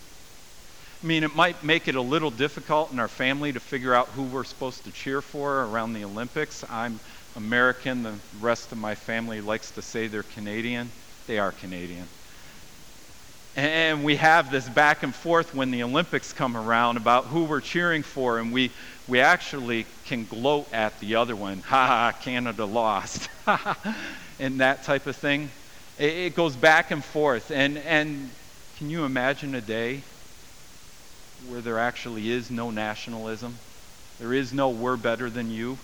I 1.03 1.07
mean, 1.07 1.25
it 1.25 1.35
might 1.35 1.63
make 1.65 1.89
it 1.89 1.95
a 1.95 2.03
little 2.03 2.31
difficult 2.31 2.93
in 2.93 2.99
our 2.99 3.09
family 3.09 3.53
to 3.55 3.61
figure 3.61 3.95
out 3.95 4.09
who 4.11 4.23
we're 4.25 4.45
supposed 4.45 4.85
to 4.85 4.93
cheer 4.93 5.23
for 5.23 5.63
around 5.65 5.95
the 5.95 6.05
Olympics. 6.05 6.63
I'm 6.69 7.01
American. 7.37 8.03
The 8.03 8.21
rest 8.39 8.71
of 8.73 8.77
my 8.77 8.95
family 8.95 9.41
likes 9.41 9.71
to 9.73 9.83
say 9.83 10.09
they're 10.09 10.23
Canadian. 10.23 10.93
They 11.27 11.39
are 11.39 11.53
Canadian. 11.53 12.11
And 13.57 14.05
we 14.05 14.17
have 14.17 14.51
this 14.51 14.69
back 14.69 15.03
and 15.03 15.15
forth 15.15 15.55
when 15.55 15.71
the 15.71 15.83
Olympics 15.83 16.35
come 16.35 16.55
around 16.55 16.99
about 16.99 17.27
who 17.29 17.45
we're 17.45 17.61
cheering 17.63 18.03
for, 18.03 18.39
and 18.39 18.53
we, 18.53 18.75
we 19.07 19.21
actually 19.21 19.87
can 20.05 20.27
gloat 20.27 20.69
at 20.73 20.99
the 21.01 21.15
other 21.15 21.35
one. 21.35 21.63
Ha 21.67 21.87
ha, 21.87 22.13
Canada 22.21 22.67
lost. 22.67 23.29
And 24.39 24.61
that 24.61 24.83
type 24.85 25.07
of 25.07 25.17
thing. 25.17 25.51
It, 25.99 26.13
it 26.13 26.35
goes 26.35 26.57
back 26.57 26.91
and 26.91 27.05
forth. 27.05 27.51
And, 27.51 27.79
and 27.79 28.35
can 28.77 28.89
you 28.91 29.05
imagine 29.05 29.55
a 29.55 29.61
day 29.61 30.05
where 31.49 31.61
there 31.61 31.79
actually 31.79 32.31
is 32.31 32.51
no 32.51 32.71
nationalism. 32.71 33.57
There 34.19 34.35
is 34.35 34.53
no 34.53 34.69
we're 34.71 34.97
better 34.97 35.31
than 35.31 35.51
you. 35.51 35.79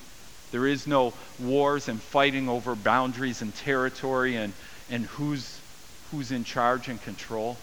There 0.52 0.66
is 0.66 0.86
no 0.86 1.12
wars 1.40 1.88
and 1.88 2.00
fighting 2.00 2.48
over 2.48 2.74
boundaries 2.74 3.42
and 3.42 3.54
territory 3.54 4.36
and, 4.36 4.52
and 4.90 5.06
who's, 5.06 5.58
who's 6.10 6.30
in 6.30 6.44
charge 6.44 6.88
and 6.88 7.00
control. 7.02 7.56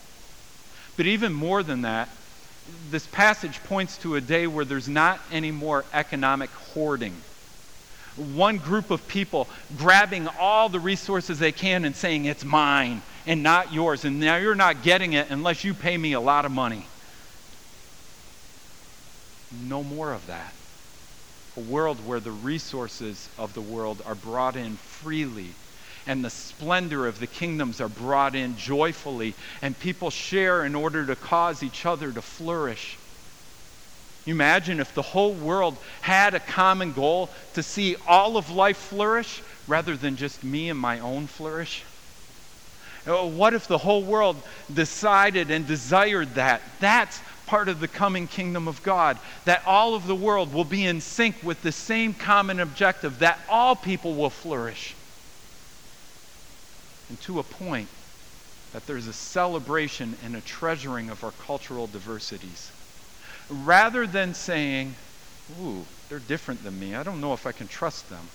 But 0.98 1.06
even 1.06 1.34
more 1.34 1.64
than 1.64 1.84
that, 1.84 2.10
this 2.90 3.08
passage 3.08 3.64
points 3.64 3.98
to 4.00 4.16
a 4.16 4.22
day 4.22 4.48
where 4.48 4.66
there's 4.66 4.90
not 4.90 5.20
any 5.32 5.52
more 5.52 5.86
economic 5.94 6.50
hoarding. 6.74 7.16
One 8.16 8.58
group 8.58 8.92
of 8.92 9.08
people 9.08 9.48
grabbing 9.78 10.28
all 10.40 10.70
the 10.70 10.80
resources 10.80 11.40
they 11.40 11.52
can 11.52 11.86
and 11.86 11.96
saying, 11.96 12.26
it's 12.26 12.46
mine 12.46 13.02
and 13.26 13.42
not 13.42 13.74
yours. 13.74 14.06
And 14.06 14.20
now 14.20 14.38
you're 14.38 14.56
not 14.56 14.84
getting 14.84 15.14
it 15.14 15.30
unless 15.30 15.64
you 15.64 15.74
pay 15.74 15.98
me 15.98 16.14
a 16.14 16.20
lot 16.20 16.46
of 16.46 16.52
money 16.52 16.86
no 19.54 19.84
more 19.84 20.12
of 20.12 20.28
that. 20.28 20.56
A 21.56 21.62
world 21.62 22.06
where 22.06 22.20
the 22.20 22.32
resources 22.32 23.30
of 23.38 23.54
the 23.54 23.62
world 23.62 24.02
are 24.06 24.16
brought 24.16 24.56
in 24.56 24.76
freely 24.76 25.56
and 26.06 26.24
the 26.24 26.30
splendor 26.30 27.08
of 27.08 27.20
the 27.20 27.28
kingdoms 27.28 27.80
are 27.80 27.90
brought 27.90 28.36
in 28.36 28.58
joyfully 28.58 29.36
and 29.62 29.78
people 29.78 30.10
share 30.10 30.66
in 30.66 30.76
order 30.76 31.06
to 31.06 31.16
cause 31.16 31.64
each 31.64 31.86
other 31.86 32.12
to 32.12 32.22
flourish. 32.22 32.98
You 34.26 34.34
imagine 34.34 34.80
if 34.80 34.94
the 34.94 35.02
whole 35.02 35.36
world 35.36 35.80
had 36.02 36.34
a 36.34 36.40
common 36.40 36.94
goal 36.94 37.30
to 37.54 37.64
see 37.64 37.96
all 38.08 38.38
of 38.38 38.50
life 38.50 38.78
flourish 38.78 39.44
rather 39.68 39.98
than 39.98 40.16
just 40.16 40.44
me 40.44 40.70
and 40.70 40.80
my 40.80 41.00
own 41.00 41.28
flourish? 41.28 41.84
Uh, 43.06 43.26
what 43.26 43.54
if 43.54 43.68
the 43.68 43.78
whole 43.78 44.06
world 44.06 44.42
decided 44.72 45.52
and 45.52 45.68
desired 45.68 46.36
that? 46.36 46.80
That's 46.80 47.20
part 47.46 47.70
of 47.70 47.80
the 47.80 47.88
coming 47.88 48.28
kingdom 48.28 48.68
of 48.68 48.82
God. 48.84 49.18
That 49.46 49.64
all 49.66 49.96
of 49.96 50.08
the 50.08 50.16
world 50.16 50.54
will 50.54 50.66
be 50.66 50.86
in 50.86 51.02
sync 51.02 51.36
with 51.44 51.62
the 51.62 51.72
same 51.72 52.14
common 52.14 52.60
objective, 52.60 53.20
that 53.20 53.40
all 53.50 53.76
people 53.76 54.14
will 54.14 54.30
flourish. 54.30 54.96
And 57.10 57.20
to 57.22 57.40
a 57.40 57.44
point, 57.44 57.90
that 58.72 58.88
there's 58.88 59.08
a 59.08 59.14
celebration 59.14 60.16
and 60.24 60.36
a 60.36 60.42
treasuring 60.42 61.10
of 61.10 61.24
our 61.24 61.32
cultural 61.32 61.88
diversities. 61.88 62.72
Rather 63.50 64.08
than 64.08 64.34
saying, 64.34 64.96
ooh, 65.62 65.86
they're 66.10 66.20
different 66.20 66.64
than 66.64 66.80
me, 66.80 66.96
I 66.96 67.04
don't 67.04 67.22
know 67.22 67.34
if 67.34 67.46
I 67.46 67.52
can 67.52 67.68
trust 67.68 68.10
them 68.10 68.28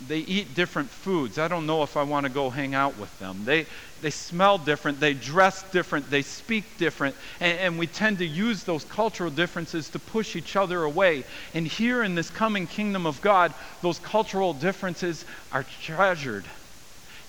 they 0.00 0.18
eat 0.18 0.54
different 0.54 0.90
foods. 0.90 1.38
I 1.38 1.46
don't 1.48 1.66
know 1.66 1.82
if 1.82 1.96
I 1.96 2.02
want 2.02 2.24
to 2.24 2.30
go 2.30 2.50
hang 2.50 2.74
out 2.74 2.98
with 2.98 3.16
them. 3.18 3.44
They, 3.44 3.66
they 4.00 4.10
smell 4.10 4.58
different, 4.58 4.98
they 4.98 5.14
dress 5.14 5.62
different, 5.70 6.10
they 6.10 6.22
speak 6.22 6.78
different, 6.78 7.16
and, 7.40 7.58
and 7.58 7.78
we 7.78 7.86
tend 7.86 8.18
to 8.18 8.26
use 8.26 8.64
those 8.64 8.84
cultural 8.84 9.30
differences 9.30 9.88
to 9.90 9.98
push 9.98 10.34
each 10.34 10.56
other 10.56 10.82
away. 10.82 11.24
And 11.54 11.66
here 11.66 12.02
in 12.02 12.14
this 12.14 12.28
coming 12.28 12.66
kingdom 12.66 13.06
of 13.06 13.20
God, 13.20 13.54
those 13.82 13.98
cultural 14.00 14.52
differences 14.52 15.24
are 15.52 15.62
treasured, 15.62 16.50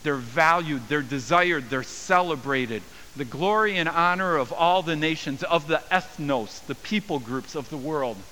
they're 0.02 0.16
valued, 0.16 0.88
they're 0.88 1.02
desired, 1.02 1.70
they're 1.70 1.84
celebrated. 1.84 2.84
The 3.16 3.26
glory 3.26 3.78
and 3.78 3.90
honor 3.90 4.38
of 4.38 4.52
all 4.52 4.84
the 4.84 4.96
nations, 4.96 5.44
of 5.44 5.68
the 5.68 5.84
ethnos, 5.92 6.66
the 6.66 6.76
people 6.76 7.20
groups 7.20 7.56
of 7.56 7.70
the 7.70 7.78
world, 7.78 8.24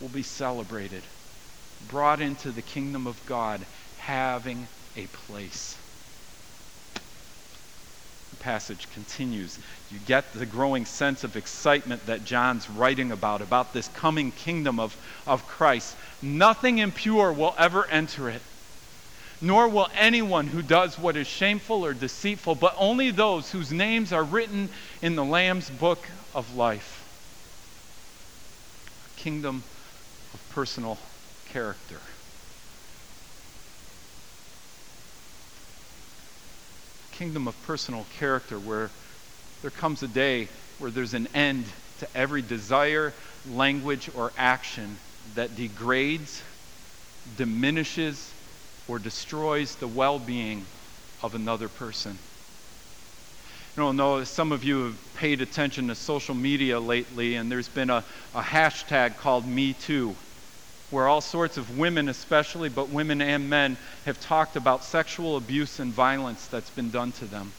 will 0.00 0.08
be 0.08 0.22
celebrated 0.22 1.06
brought 1.88 2.20
into 2.20 2.50
the 2.50 2.62
kingdom 2.62 3.06
of 3.06 3.24
God 3.26 3.66
having 3.98 4.68
a 4.96 5.06
place. 5.06 5.76
The 8.30 8.36
passage 8.36 8.88
continues. 8.92 9.58
You 9.90 9.98
get 9.98 10.32
the 10.32 10.46
growing 10.46 10.84
sense 10.84 11.24
of 11.24 11.36
excitement 11.36 12.06
that 12.06 12.24
John's 12.24 12.70
writing 12.70 13.10
about, 13.12 13.42
about 13.42 13.72
this 13.72 13.88
coming 13.88 14.30
kingdom 14.32 14.78
of, 14.78 14.96
of 15.26 15.46
Christ. 15.46 15.96
Nothing 16.22 16.78
impure 16.78 17.32
will 17.32 17.54
ever 17.58 17.86
enter 17.86 18.28
it, 18.28 18.42
nor 19.40 19.68
will 19.68 19.88
anyone 19.94 20.46
who 20.46 20.62
does 20.62 20.98
what 20.98 21.16
is 21.16 21.26
shameful 21.26 21.84
or 21.84 21.92
deceitful, 21.92 22.54
but 22.54 22.74
only 22.78 23.10
those 23.10 23.50
whose 23.50 23.72
names 23.72 24.12
are 24.12 24.24
written 24.24 24.70
in 25.02 25.16
the 25.16 25.24
Lamb's 25.24 25.70
book 25.70 26.06
of 26.34 26.54
life. 26.54 27.04
A 29.06 29.20
kingdom 29.20 29.64
of 30.32 30.48
personal 30.50 30.98
character. 31.52 32.00
kingdom 37.20 37.46
of 37.46 37.60
personal 37.60 38.06
character 38.18 38.58
where 38.58 38.90
there 39.60 39.70
comes 39.70 40.02
a 40.02 40.08
day 40.08 40.48
where 40.78 40.90
there's 40.90 41.12
an 41.12 41.26
end 41.34 41.66
to 41.98 42.08
every 42.16 42.40
desire, 42.40 43.12
language, 43.44 44.08
or 44.14 44.32
action 44.38 44.98
that 45.34 45.54
degrades, 45.54 46.42
diminishes, 47.36 48.32
or 48.88 48.98
destroys 48.98 49.76
the 49.76 49.86
well 49.86 50.18
being 50.18 50.66
of 51.20 51.34
another 51.34 51.68
person. 51.68 52.18
You 53.76 53.82
know, 53.82 53.92
know 53.92 54.24
some 54.24 54.50
of 54.50 54.64
you 54.64 54.84
have 54.84 55.12
paid 55.12 55.42
attention 55.42 55.88
to 55.88 55.94
social 55.94 56.34
media 56.34 56.80
lately, 56.80 57.34
and 57.34 57.52
there's 57.52 57.68
been 57.68 57.90
a, 57.90 58.02
a 58.32 58.40
hashtag 58.40 59.18
called 59.18 59.46
Me 59.46 59.74
Too, 59.74 60.16
where 60.90 61.08
all 61.08 61.20
sorts 61.20 61.56
of 61.56 61.78
women, 61.78 62.08
especially, 62.08 62.68
but 62.68 62.88
women 62.88 63.22
and 63.22 63.48
men, 63.48 63.78
have 64.04 64.18
talked 64.20 64.56
about 64.56 64.84
sexual 64.84 65.36
abuse 65.36 65.78
and 65.78 65.92
violence 65.92 66.46
that's 66.48 66.70
been 66.70 66.90
done 66.90 67.12
to 67.12 67.26
them. 67.26 67.52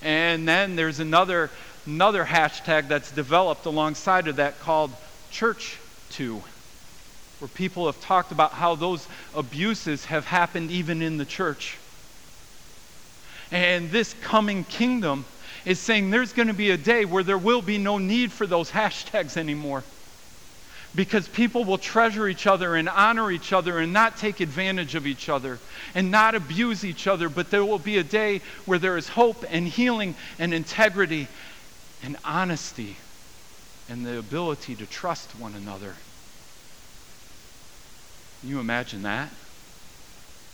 And 0.00 0.48
then 0.48 0.76
there's 0.76 1.00
another, 1.00 1.50
another 1.86 2.24
hashtag 2.24 2.88
that's 2.88 3.10
developed 3.10 3.66
alongside 3.66 4.28
of 4.28 4.36
that 4.36 4.60
called 4.60 4.96
Church 5.30 5.80
Too 6.08 6.42
where 7.42 7.48
people 7.48 7.86
have 7.86 7.98
talked 7.98 8.30
about 8.30 8.52
how 8.52 8.76
those 8.76 9.08
abuses 9.34 10.04
have 10.04 10.24
happened 10.24 10.70
even 10.70 11.02
in 11.02 11.16
the 11.16 11.24
church. 11.24 11.76
And 13.50 13.90
this 13.90 14.14
coming 14.14 14.62
kingdom 14.62 15.26
is 15.64 15.80
saying 15.80 16.10
there's 16.10 16.32
going 16.32 16.46
to 16.46 16.54
be 16.54 16.70
a 16.70 16.76
day 16.76 17.04
where 17.04 17.24
there 17.24 17.36
will 17.36 17.60
be 17.60 17.78
no 17.78 17.98
need 17.98 18.30
for 18.30 18.46
those 18.46 18.70
hashtags 18.78 19.36
anymore. 19.36 19.82
Because 20.94 21.26
people 21.26 21.64
will 21.64 21.78
treasure 21.78 22.28
each 22.28 22.46
other 22.46 22.74
and 22.74 22.88
honor 22.88 23.30
each 23.30 23.52
other 23.52 23.78
and 23.78 23.92
not 23.92 24.18
take 24.18 24.40
advantage 24.40 24.94
of 24.94 25.06
each 25.06 25.28
other 25.28 25.58
and 25.94 26.10
not 26.10 26.34
abuse 26.34 26.84
each 26.84 27.06
other. 27.06 27.30
But 27.30 27.50
there 27.50 27.64
will 27.64 27.78
be 27.78 27.96
a 27.96 28.04
day 28.04 28.42
where 28.66 28.78
there 28.78 28.98
is 28.98 29.08
hope 29.08 29.44
and 29.48 29.66
healing 29.66 30.14
and 30.38 30.52
integrity 30.52 31.28
and 32.02 32.16
honesty 32.24 32.96
and 33.88 34.04
the 34.04 34.18
ability 34.18 34.74
to 34.76 34.86
trust 34.86 35.30
one 35.38 35.54
another. 35.54 35.94
Can 38.40 38.50
you 38.50 38.60
imagine 38.60 39.02
that? 39.02 39.30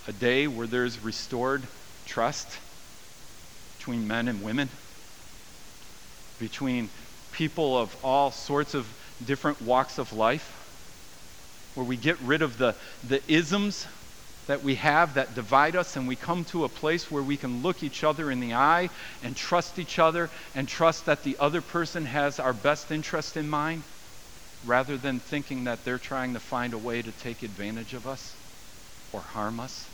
A 0.06 0.12
day 0.12 0.46
where 0.46 0.66
there's 0.66 1.02
restored 1.02 1.62
trust 2.06 2.48
between 3.78 4.06
men 4.06 4.28
and 4.28 4.42
women, 4.42 4.68
between 6.38 6.90
people 7.32 7.76
of 7.76 7.96
all 8.04 8.30
sorts 8.30 8.74
of 8.74 8.86
different 9.22 9.60
walks 9.60 9.98
of 9.98 10.12
life, 10.12 10.56
where 11.74 11.84
we 11.84 11.96
get 11.96 12.20
rid 12.20 12.42
of 12.42 12.58
the, 12.58 12.76
the 13.02 13.22
isms 13.32 13.86
that 14.46 14.62
we 14.62 14.76
have 14.76 15.14
that 15.14 15.34
divide 15.34 15.76
us 15.76 15.96
and 15.96 16.08
we 16.08 16.16
come 16.16 16.42
to 16.42 16.64
a 16.64 16.68
place 16.68 17.10
where 17.10 17.22
we 17.22 17.36
can 17.36 17.62
look 17.62 17.82
each 17.82 18.02
other 18.02 18.30
in 18.30 18.40
the 18.40 18.54
eye 18.54 18.88
and 19.22 19.36
trust 19.36 19.78
each 19.78 19.98
other 19.98 20.30
and 20.54 20.66
trust 20.66 21.04
that 21.04 21.22
the 21.22 21.36
other 21.38 21.60
person 21.60 22.06
has 22.06 22.40
our 22.40 22.54
best 22.54 22.90
interest 22.90 23.36
in 23.36 23.48
mind 23.48 23.84
rather 24.64 24.96
than 24.96 25.20
thinking 25.20 25.64
that 25.64 25.84
they're 25.84 25.98
trying 25.98 26.32
to 26.34 26.40
find 26.40 26.72
a 26.72 26.78
way 26.78 27.02
to 27.02 27.12
take 27.12 27.42
advantage 27.42 27.92
of 27.92 28.06
us 28.06 28.36
or 29.12 29.20
harm 29.20 29.60
us. 29.60 29.88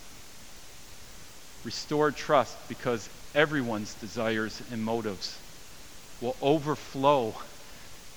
Restore 1.64 2.12
trust 2.12 2.57
because 2.69 3.11
everyone's 3.35 3.95
desires 3.95 4.62
and 4.71 4.83
motives 4.83 5.40
will 6.21 6.37
overflow 6.40 7.37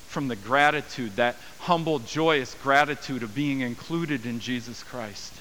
from 0.08 0.28
the 0.28 0.36
gratitude, 0.36 1.18
that 1.18 1.40
humble, 1.60 2.00
joyous 2.00 2.56
gratitude 2.56 3.24
of 3.24 3.34
being 3.34 3.62
included 3.62 4.26
in 4.26 4.40
Jesus 4.40 4.84
Christ. 4.84 5.34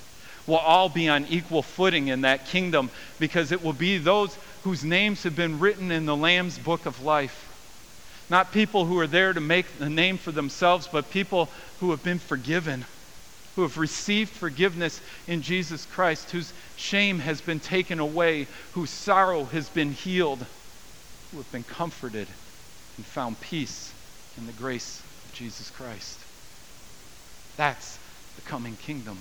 We'll 0.46 0.58
all 0.58 0.88
be 0.88 1.08
on 1.08 1.26
equal 1.26 1.62
footing 1.62 2.08
in 2.08 2.20
that 2.20 2.44
kingdom 2.44 2.90
because 3.18 3.50
it 3.50 3.62
will 3.62 3.72
be 3.72 3.98
those 3.98 4.38
whose 4.62 4.84
names 4.84 5.22
have 5.22 5.34
been 5.34 5.58
written 5.58 5.90
in 5.90 6.04
the 6.04 6.14
Lamb's 6.14 6.58
book 6.58 6.86
of 6.86 7.00
life 7.00 7.48
not 8.28 8.52
people 8.52 8.86
who 8.86 8.98
are 8.98 9.06
there 9.06 9.32
to 9.32 9.40
make 9.40 9.66
a 9.78 9.88
name 9.88 10.18
for 10.18 10.32
themselves, 10.32 10.88
but 10.90 11.10
people 11.10 11.50
who 11.78 11.90
have 11.92 12.02
been 12.02 12.18
forgiven, 12.18 12.84
who 13.54 13.62
have 13.62 13.78
received 13.78 14.34
forgiveness 14.34 15.00
in 15.26 15.42
Jesus 15.42 15.86
Christ, 15.86 16.30
whose 16.32 16.52
shame 16.74 17.20
has 17.20 17.40
been 17.40 17.60
taken 17.60 18.00
away, 18.00 18.48
whose 18.72 18.90
sorrow 18.90 19.44
has 19.44 19.70
been 19.70 19.92
healed, 19.92 20.44
who 21.30 21.38
have 21.38 21.50
been 21.50 21.64
comforted 21.64 22.28
and 22.96 23.06
found 23.06 23.40
peace 23.40 23.94
in 24.36 24.46
the 24.46 24.52
grace 24.52 25.02
of 25.24 25.32
Jesus 25.32 25.70
Christ. 25.70 26.18
That's 27.56 27.98
the 28.36 28.42
coming 28.42 28.76
kingdom. 28.76 29.18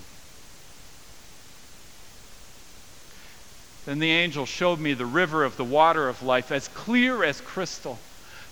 Then 3.86 4.00
the 4.00 4.12
angel 4.12 4.46
showed 4.46 4.80
me 4.80 4.94
the 4.94 5.06
river 5.06 5.44
of 5.44 5.58
the 5.58 5.64
water 5.64 6.10
of 6.10 6.24
life, 6.24 6.52
as 6.52 6.68
clear 6.70 7.24
as 7.24 7.40
crystal 7.42 8.00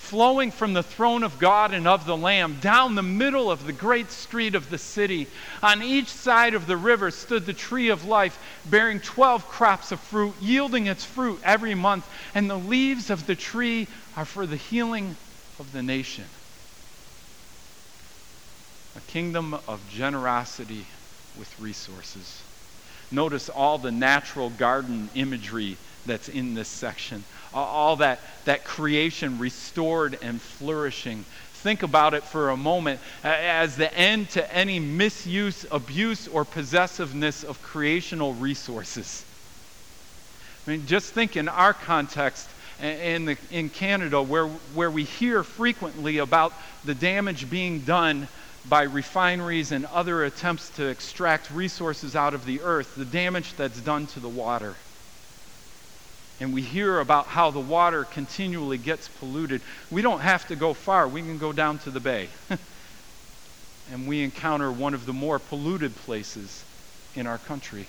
flowing 0.04 0.52
from 0.52 0.74
the 0.74 0.84
throne 0.84 1.24
of 1.24 1.40
God 1.40 1.74
and 1.74 1.88
of 1.88 2.06
the 2.06 2.16
Lamb 2.16 2.58
down 2.60 2.94
the 2.94 3.02
middle 3.02 3.50
of 3.50 3.66
the 3.66 3.72
great 3.72 4.12
street 4.12 4.54
of 4.54 4.70
the 4.70 4.78
city. 4.78 5.28
On 5.64 5.82
each 5.82 6.10
side 6.10 6.54
of 6.54 6.68
the 6.68 6.76
river 6.76 7.10
stood 7.10 7.46
the 7.46 7.54
tree 7.54 7.88
of 7.88 8.06
life, 8.06 8.38
bearing 8.70 9.00
12 9.00 9.48
crops 9.48 9.94
of 9.94 10.02
fruit, 10.02 10.34
yielding 10.42 10.88
its 10.88 11.06
fruit 11.06 11.40
every 11.42 11.74
month. 11.74 12.06
And 12.36 12.50
the 12.50 12.58
leaves 12.58 13.10
of 13.10 13.26
the 13.28 13.36
tree 13.36 13.88
are 14.18 14.26
for 14.26 14.46
the 14.46 14.58
healing 14.58 15.16
of 15.58 15.72
the 15.72 15.82
nation. 15.82 16.26
A 18.96 19.02
kingdom 19.02 19.54
of 19.54 19.88
generosity 19.88 20.88
with 21.36 21.58
resources. 21.60 22.44
Notice 23.10 23.50
all 23.50 23.78
the 23.78 23.92
natural 23.92 24.50
garden 24.50 25.10
imagery 25.14 25.78
that's 26.06 26.30
in 26.30 26.54
this 26.54 26.68
section 26.68 27.26
all 27.54 27.96
that, 27.98 28.20
that 28.46 28.66
creation 28.66 29.38
restored 29.38 30.18
and 30.22 30.42
flourishing. 30.42 31.26
Think 31.54 31.84
about 31.84 32.14
it 32.14 32.24
for 32.24 32.50
a 32.50 32.58
moment 32.58 33.00
as 33.24 33.78
the 33.78 33.94
end 33.94 34.30
to 34.32 34.54
any 34.54 34.80
misuse, 34.80 35.66
abuse, 35.72 36.28
or 36.28 36.44
possessiveness 36.44 37.44
of 37.44 37.62
creational 37.62 38.34
resources. 38.34 39.24
I 40.66 40.72
mean, 40.72 40.86
just 40.88 41.14
think 41.14 41.38
in 41.38 41.48
our 41.48 41.74
context 41.74 42.50
in, 42.82 43.26
the, 43.26 43.38
in 43.52 43.70
Canada, 43.70 44.22
where, 44.22 44.48
where 44.48 44.90
we 44.92 45.04
hear 45.04 45.44
frequently 45.44 46.18
about 46.18 46.54
the 46.84 46.96
damage 46.96 47.50
being 47.50 47.82
done 47.82 48.28
by 48.66 48.84
refineries 48.84 49.72
and 49.72 49.86
other 49.88 50.24
attempts 50.24 50.70
to 50.72 50.88
extract 50.88 51.52
resources 51.52 52.16
out 52.16 52.34
of 52.34 52.46
the 52.46 52.62
earth, 52.62 52.96
the 52.96 53.06
damage 53.06 53.56
that's 53.56 53.82
done 53.82 54.08
to 54.08 54.20
the 54.20 54.30
water 54.30 54.78
and 56.40 56.54
we 56.54 56.62
hear 56.62 57.00
about 57.00 57.28
how 57.28 57.52
the 57.52 57.60
water 57.60 58.04
continually 58.04 58.78
gets 58.78 59.08
polluted, 59.08 59.62
we 59.90 60.02
don't 60.02 60.20
have 60.20 60.48
to 60.48 60.56
go 60.56 60.74
far. 60.74 61.08
We 61.08 61.22
can 61.22 61.38
go 61.38 61.54
down 61.54 61.80
to 61.80 61.92
the 61.92 62.00
bay. 62.00 62.30
and 63.88 64.08
we 64.08 64.24
encounter 64.24 64.72
one 64.72 64.94
of 64.94 65.06
the 65.06 65.14
more 65.14 65.40
polluted 65.40 65.96
places 65.96 66.66
in 67.14 67.28
our 67.28 67.38
country. 67.38 67.88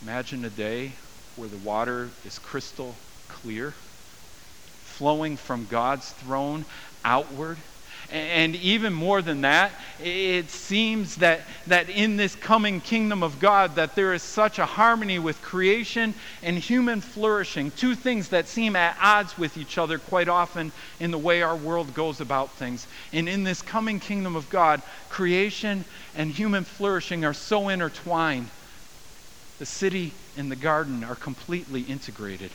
Imagine 0.00 0.44
a 0.44 0.50
day 0.50 0.94
where 1.34 1.48
the 1.48 1.58
water 1.58 2.12
is 2.24 2.38
crystal 2.38 2.96
clear, 3.28 3.74
flowing 4.82 5.36
from 5.36 5.66
God's 5.66 6.10
throne 6.10 6.66
outward 7.04 7.58
and 8.12 8.54
even 8.56 8.92
more 8.92 9.22
than 9.22 9.40
that, 9.40 9.72
it 9.98 10.50
seems 10.50 11.16
that, 11.16 11.40
that 11.66 11.88
in 11.88 12.18
this 12.18 12.34
coming 12.34 12.82
kingdom 12.82 13.22
of 13.22 13.38
God 13.38 13.76
that 13.76 13.96
there 13.96 14.12
is 14.12 14.22
such 14.22 14.58
a 14.58 14.66
harmony 14.66 15.18
with 15.18 15.40
creation 15.40 16.14
and 16.42 16.58
human 16.58 17.00
flourishing, 17.00 17.70
two 17.70 17.94
things 17.94 18.28
that 18.28 18.48
seem 18.48 18.76
at 18.76 18.98
odds 19.00 19.38
with 19.38 19.56
each 19.56 19.78
other 19.78 19.98
quite 19.98 20.28
often 20.28 20.72
in 21.00 21.10
the 21.10 21.16
way 21.16 21.40
our 21.40 21.56
world 21.56 21.94
goes 21.94 22.20
about 22.20 22.50
things. 22.50 22.86
And 23.14 23.30
in 23.30 23.44
this 23.44 23.62
coming 23.62 23.98
kingdom 23.98 24.36
of 24.36 24.50
God, 24.50 24.82
creation 25.08 25.86
and 26.14 26.30
human 26.30 26.64
flourishing 26.64 27.24
are 27.24 27.32
so 27.32 27.70
intertwined. 27.70 28.48
The 29.58 29.64
city 29.66 30.12
and 30.36 30.50
the 30.50 30.56
garden 30.56 31.02
are 31.02 31.14
completely 31.14 31.80
integrated. 31.80 32.50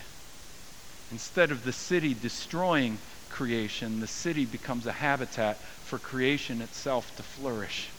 Instead 1.11 1.49
of 1.51 1.63
the 1.63 1.73
city 1.73 2.13
destroying 2.13 2.99
creation, 3.37 3.99
the 3.99 4.07
city 4.07 4.45
becomes 4.45 4.87
a 4.87 4.91
habitat 4.91 5.61
for 5.83 5.99
creation 5.99 6.59
itself 6.59 7.15
to 7.15 7.21
flourish. 7.21 7.91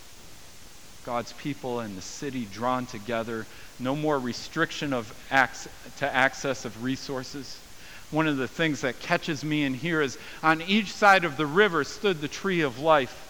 God's 1.05 1.33
people 1.35 1.79
and 1.79 1.96
the 1.96 2.03
city 2.03 2.44
drawn 2.44 2.87
together, 2.87 3.46
no 3.79 3.94
more 3.94 4.18
restriction 4.18 4.92
of 4.92 5.14
ac- 5.31 5.70
to 5.94 6.12
access 6.12 6.64
of 6.64 6.83
resources. 6.83 7.62
One 8.11 8.27
of 8.27 8.37
the 8.37 8.48
things 8.48 8.81
that 8.81 8.98
catches 8.98 9.44
me 9.44 9.62
in 9.62 9.74
here 9.74 10.01
is 10.01 10.18
on 10.42 10.61
each 10.61 10.92
side 10.92 11.24
of 11.24 11.37
the 11.37 11.46
river 11.46 11.85
stood 11.85 12.20
the 12.20 12.27
tree 12.27 12.62
of 12.62 12.81
life. 12.81 13.29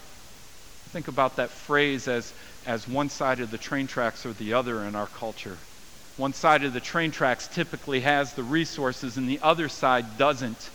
Think 0.89 1.09
about 1.09 1.37
that 1.37 1.53
phrase 1.53 2.09
as, 2.09 2.33
as 2.65 2.89
one 2.89 3.11
side 3.11 3.41
of 3.41 3.51
the 3.51 3.59
train 3.59 3.87
tracks 3.87 4.25
or 4.25 4.33
the 4.33 4.55
other 4.55 4.85
in 4.85 4.97
our 4.97 5.09
culture. 5.09 5.59
One 6.17 6.33
side 6.33 6.65
of 6.65 6.73
the 6.73 6.81
train 6.81 7.11
tracks 7.11 7.49
typically 7.49 8.01
has 8.01 8.33
the 8.33 8.45
resources 8.45 9.19
and 9.19 9.29
the 9.29 9.41
other 9.43 9.69
side 9.69 10.17
doesn't. 10.17 10.71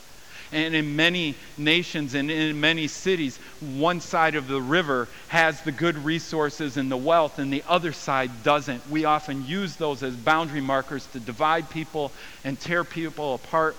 And 0.53 0.75
in 0.75 0.95
many 0.95 1.35
nations 1.57 2.13
and 2.13 2.29
in 2.29 2.59
many 2.59 2.87
cities, 2.87 3.39
one 3.59 3.99
side 3.99 4.35
of 4.35 4.47
the 4.47 4.61
river 4.61 5.09
has 5.27 5.61
the 5.61 5.71
good 5.71 5.97
resources 5.97 6.77
and 6.77 6.91
the 6.91 6.97
wealth, 6.97 7.39
and 7.39 7.51
the 7.51 7.63
other 7.67 7.91
side 7.91 8.43
doesn't. 8.43 8.87
We 8.87 9.05
often 9.05 9.45
use 9.45 9.75
those 9.75 10.03
as 10.03 10.15
boundary 10.15 10.61
markers 10.61 11.07
to 11.07 11.19
divide 11.19 11.69
people 11.69 12.13
and 12.43 12.59
tear 12.59 12.83
people 12.83 13.33
apart 13.33 13.75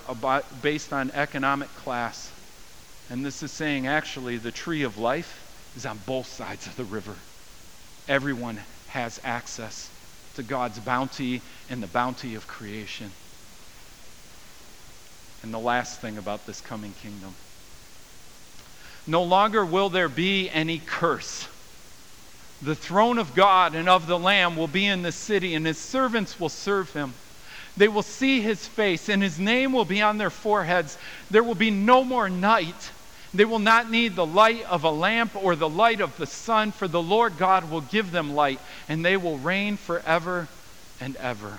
based 0.61 0.93
on 0.93 1.13
economic 1.13 1.73
class. 1.75 2.33
And 3.09 3.25
this 3.25 3.43
is 3.43 3.53
saying 3.53 3.87
actually 3.87 4.39
the 4.39 4.53
tree 4.53 4.83
of 4.83 4.99
life 4.99 5.45
is 5.77 5.87
on 5.87 6.03
both 6.07 6.27
sides 6.27 6.67
of 6.67 6.75
the 6.77 6.85
river. 6.85 7.17
Everyone 8.09 8.61
has 8.87 9.21
access 9.23 9.91
to 10.35 10.43
God's 10.43 10.81
bounty 10.81 11.41
and 11.69 11.83
the 11.83 11.87
bounty 11.87 12.35
of 12.35 12.47
creation. 12.47 13.13
And 15.45 15.53
the 15.53 15.59
last 15.59 16.01
thing 16.01 16.17
about 16.17 16.47
this 16.47 16.63
coming 16.63 16.95
kingdom 17.03 17.35
no 19.07 19.23
longer 19.23 19.63
will 19.63 19.91
there 19.91 20.09
be 20.09 20.49
any 20.49 20.79
curse. 20.79 21.47
The 22.63 22.75
throne 22.75 23.19
of 23.19 23.35
God 23.35 23.75
and 23.75 23.87
of 23.87 24.07
the 24.07 24.19
Lamb 24.19 24.57
will 24.57 24.69
be 24.69 24.87
in 24.87 25.03
the 25.03 25.13
city, 25.13 25.55
and 25.55 25.67
his 25.67 25.77
servants 25.77 26.41
will 26.41 26.49
serve 26.49 26.91
him. 26.95 27.13
They 27.77 27.89
will 27.89 28.03
see 28.03 28.41
his 28.41 28.67
face, 28.67 29.11
and 29.11 29.23
his 29.23 29.39
name 29.39 29.75
will 29.75 29.85
be 29.85 30.01
on 30.01 30.17
their 30.17 30.31
foreheads. 30.31 30.97
There 31.31 31.45
will 31.45 31.55
be 31.55 31.71
no 31.71 32.03
more 32.03 32.31
night. 32.31 32.93
They 33.35 33.45
will 33.45 33.59
not 33.59 33.91
need 33.91 34.17
the 34.17 34.25
light 34.25 34.65
of 34.65 34.85
a 34.85 34.91
lamp 34.91 35.37
or 35.37 35.57
the 35.57 35.69
light 35.69 36.01
of 36.01 36.17
the 36.17 36.27
sun, 36.27 36.73
for 36.73 36.89
the 36.89 37.03
Lord 37.03 37.37
God 37.37 37.71
will 37.71 37.83
give 37.83 38.13
them 38.13 38.35
light, 38.35 38.61
and 38.89 39.05
they 39.05 39.19
will 39.19 39.37
reign 39.37 39.77
forever 39.77 40.49
and 41.03 41.17
ever. 41.17 41.59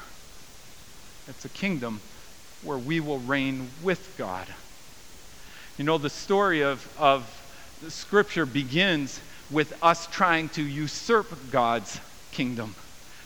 It's 1.28 1.46
a 1.46 1.50
kingdom 1.50 2.02
where 2.66 2.78
we 2.78 3.00
will 3.00 3.20
reign 3.20 3.70
with 3.82 4.18
God. 4.18 4.48
You 5.78 5.84
know, 5.84 5.98
the 5.98 6.10
story 6.10 6.62
of, 6.62 6.88
of 6.98 7.30
scripture 7.88 8.46
begins 8.46 9.22
with 9.52 9.74
us 9.82 10.08
trying 10.08 10.50
to 10.50 10.64
usurp 10.64 11.52
God's 11.52 12.00
kingdom 12.32 12.76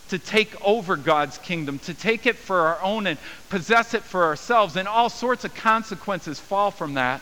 to 0.10 0.17
take 0.17 0.56
over 0.62 0.95
God's 0.95 1.38
kingdom, 1.38 1.78
to 1.80 1.93
take 1.93 2.25
it 2.25 2.36
for 2.38 2.62
our 2.62 2.82
own 2.82 3.08
and 3.08 3.19
possess 3.47 3.93
it 3.93 4.04
for 4.04 4.23
ourselves. 4.23 4.75
And 4.75 4.88
all 4.88 5.10
sorts 5.10 5.45
of 5.45 5.54
consequences 5.54 6.39
fall 6.39 6.71
from 6.71 6.95
that 6.95 7.21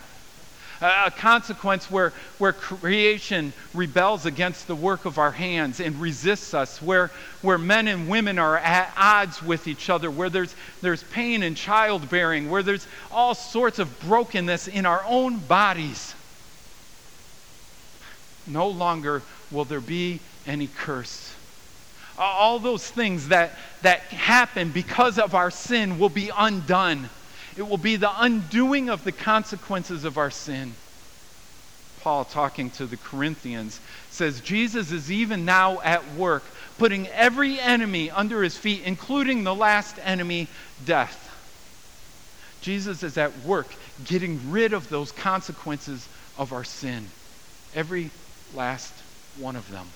a 0.80 1.10
consequence 1.10 1.90
where, 1.90 2.12
where 2.38 2.52
creation 2.52 3.52
rebels 3.74 4.26
against 4.26 4.66
the 4.66 4.76
work 4.76 5.04
of 5.04 5.18
our 5.18 5.32
hands 5.32 5.80
and 5.80 6.00
resists 6.00 6.54
us, 6.54 6.80
where, 6.80 7.10
where 7.42 7.58
men 7.58 7.88
and 7.88 8.08
women 8.08 8.38
are 8.38 8.56
at 8.58 8.92
odds 8.96 9.42
with 9.42 9.66
each 9.66 9.90
other, 9.90 10.10
where 10.10 10.30
there's, 10.30 10.54
there's 10.80 11.02
pain 11.04 11.42
in 11.42 11.54
childbearing, 11.54 12.48
where 12.48 12.62
there's 12.62 12.86
all 13.10 13.34
sorts 13.34 13.78
of 13.78 14.00
brokenness 14.00 14.68
in 14.68 14.86
our 14.86 15.04
own 15.06 15.38
bodies. 15.38 16.14
No 18.46 18.68
longer 18.68 19.22
will 19.50 19.64
there 19.64 19.80
be 19.80 20.20
any 20.46 20.68
curse. 20.68 21.34
All 22.16 22.58
those 22.58 22.88
things 22.88 23.28
that, 23.28 23.52
that 23.82 24.00
happen 24.00 24.70
because 24.70 25.18
of 25.18 25.34
our 25.34 25.50
sin 25.50 25.98
will 25.98 26.08
be 26.08 26.30
undone 26.36 27.10
it 27.58 27.66
will 27.66 27.76
be 27.76 27.96
the 27.96 28.22
undoing 28.22 28.88
of 28.88 29.02
the 29.02 29.10
consequences 29.10 30.04
of 30.04 30.16
our 30.16 30.30
sin. 30.30 30.76
Paul, 32.00 32.24
talking 32.24 32.70
to 32.70 32.86
the 32.86 32.96
Corinthians, 32.96 33.80
says 34.10 34.40
Jesus 34.40 34.92
is 34.92 35.10
even 35.10 35.44
now 35.44 35.80
at 35.80 36.14
work, 36.14 36.44
putting 36.78 37.08
every 37.08 37.58
enemy 37.58 38.12
under 38.12 38.44
his 38.44 38.56
feet, 38.56 38.82
including 38.84 39.42
the 39.42 39.56
last 39.56 39.96
enemy, 40.04 40.46
death. 40.84 41.28
Jesus 42.60 43.02
is 43.02 43.18
at 43.18 43.44
work 43.44 43.74
getting 44.04 44.52
rid 44.52 44.72
of 44.72 44.88
those 44.88 45.10
consequences 45.10 46.08
of 46.36 46.52
our 46.52 46.62
sin, 46.62 47.10
every 47.74 48.12
last 48.54 48.94
one 49.36 49.56
of 49.56 49.68
them. 49.68 49.88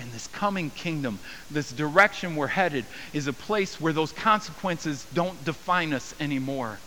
And 0.00 0.10
this 0.10 0.26
coming 0.26 0.70
kingdom, 0.70 1.20
this 1.50 1.70
direction 1.70 2.34
we're 2.34 2.46
headed, 2.46 2.86
is 3.12 3.26
a 3.26 3.34
place 3.34 3.78
where 3.78 3.92
those 3.92 4.12
consequences 4.12 5.06
don't 5.12 5.44
define 5.44 5.92
us 5.92 6.14
anymore. 6.18 6.80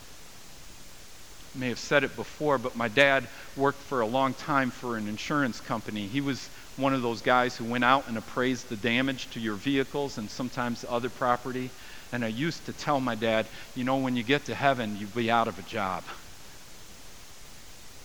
I 1.54 1.60
may 1.60 1.69
have 1.69 1.78
said 1.78 2.04
it 2.04 2.15
before, 2.15 2.58
but 2.58 2.76
my 2.76 2.88
dad 2.88 3.30
worked 3.56 3.84
for 3.84 4.02
a 4.02 4.08
long 4.08 4.34
time 4.34 4.71
for 4.71 4.97
an 4.97 5.08
insurance 5.08 5.62
company. 5.62 6.08
He 6.08 6.21
was 6.21 6.49
one 6.76 6.95
of 6.95 7.04
those 7.04 7.21
guys 7.21 7.56
who 7.56 7.65
went 7.65 7.84
out 7.84 8.08
and 8.08 8.17
appraised 8.17 8.67
the 8.67 8.78
damage 8.78 9.30
to 9.30 9.39
your 9.39 9.56
vehicles 9.56 10.17
and 10.17 10.30
sometimes 10.30 10.84
other 10.89 11.12
property. 11.12 11.69
And 12.12 12.26
I 12.26 12.30
used 12.30 12.65
to 12.65 12.73
tell 12.73 12.99
my 12.99 13.13
dad, 13.13 13.47
you 13.76 13.84
know, 13.84 13.97
when 13.97 14.15
you 14.15 14.23
get 14.23 14.45
to 14.45 14.56
heaven, 14.56 14.95
you'll 14.95 15.12
be 15.12 15.30
out 15.30 15.47
of 15.47 15.60
a 15.60 15.63
job. 15.63 16.06